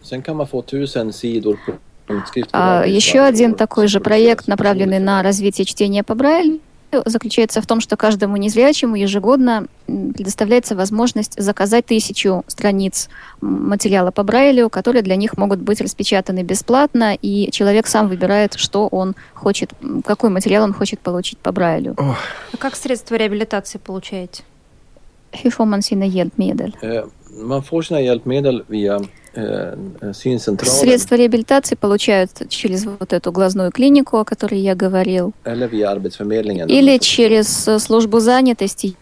[2.52, 6.60] А еще один такой же проект, направленный на развитие чтения по Брайлю,
[7.04, 13.08] заключается в том, что каждому незрячему ежегодно предоставляется возможность заказать тысячу страниц
[13.40, 18.88] материала по Брайлю, которые для них могут быть распечатаны бесплатно, и человек сам выбирает, что
[18.88, 19.72] он хочет,
[20.04, 21.94] какой материал он хочет получить по Брайлю.
[21.96, 24.42] А как средства реабилитации получаете?
[25.32, 26.72] Hur får man sina hjälpmedel?
[27.30, 28.98] Man får sina hjälpmedel via
[29.32, 35.32] Средства реабилитации получают через вот эту глазную клинику, о которой я говорил.
[36.74, 38.96] Или через э, службу занятости,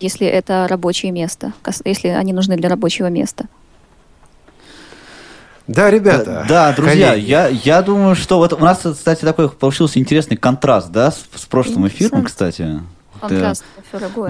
[0.00, 1.52] если это рабочее место,
[1.84, 3.46] если они нужны для рабочего места.
[5.66, 6.44] Да, ребята.
[6.48, 11.12] Да, друзья, я, я думаю, что вот у нас, кстати, такой получился интересный контраст, да,
[11.12, 12.80] с, с прошлым эфиром, кстати.
[13.20, 13.64] Контраст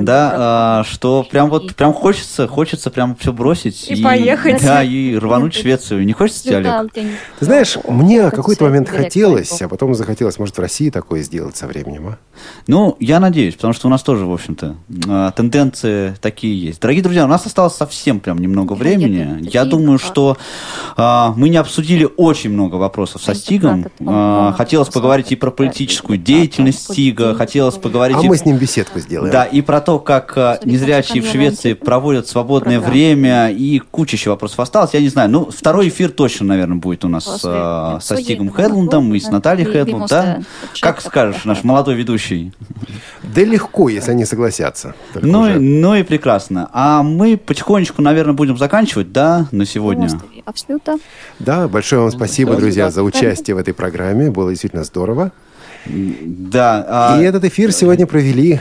[0.01, 4.63] да, а, что прям вот прям хочется, хочется прям все бросить и, и поехать.
[4.63, 6.05] Да, и рвануть в Швецию.
[6.05, 6.93] Не хочется тебе, Олег?
[6.93, 11.57] Ты знаешь, мне в какой-то момент хотелось, а потом захотелось, может, в России такое сделать
[11.57, 12.19] со временем, а?
[12.67, 14.77] Ну, я надеюсь, потому что у нас тоже, в общем-то,
[15.09, 16.81] а, тенденции такие есть.
[16.81, 19.39] Дорогие друзья, у нас осталось совсем прям немного времени.
[19.43, 20.39] Я думаю, что
[20.97, 23.87] а, мы не обсудили очень много вопросов со Стигом.
[24.07, 28.17] А, хотелось поговорить и про политическую деятельность Стига, хотелось поговорить...
[28.17, 29.33] А мы с ним беседку сделаем.
[29.33, 34.31] Да, и про то, как э, незрячие в Швеции проводят свободное время, и куча еще
[34.31, 34.95] вопросов осталось.
[34.95, 39.15] Я не знаю, ну, второй эфир точно, наверное, будет у нас э, со Стигом Хедлундом
[39.15, 40.41] и с Натальей Хедлунд, да?
[40.81, 42.53] Как скажешь, наш молодой ведущий?
[43.23, 44.95] Да легко, если они согласятся.
[45.15, 45.61] Ну, уже...
[45.61, 46.69] ну и прекрасно.
[46.73, 50.09] А мы потихонечку, наверное, будем заканчивать, да, на сегодня?
[50.45, 50.99] Абсолютно.
[51.39, 54.31] Да, большое вам спасибо, друзья, за участие в этой программе.
[54.31, 55.33] Было действительно здорово.
[55.87, 56.85] Да.
[56.89, 57.21] А...
[57.21, 58.61] И этот эфир сегодня провели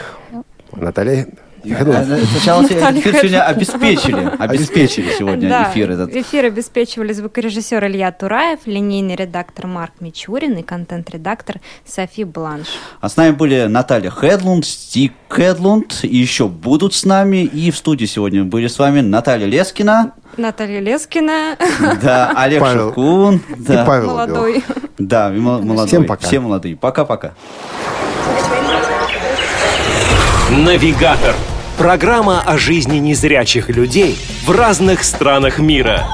[0.72, 1.28] Наталья
[1.64, 4.32] Сначала эфир сегодня обеспечили.
[4.40, 6.16] Обеспечили сегодня эфир этот.
[6.16, 12.68] Эфир обеспечивали звукорежиссер Илья Тураев, линейный редактор Марк Мичурин и контент-редактор Софи Бланш.
[13.02, 17.44] А с нами были Наталья Хедлунд, Стик Хедлунд, и еще будут с нами.
[17.44, 20.14] И в студии сегодня были с вами Наталья Лескина.
[20.38, 21.58] Наталья Лескина.
[22.02, 22.88] Да, Олег Павел.
[22.88, 23.42] Шевкун.
[23.58, 23.84] Да.
[23.84, 24.64] И Павел Молодой.
[24.98, 25.88] Да, молодой.
[25.88, 26.28] Всем пока.
[26.28, 26.76] Все молодые.
[26.76, 27.34] Пока-пока.
[30.52, 31.36] Навигатор.
[31.80, 36.06] Программа о жизни незрячих людей в разных странах мира.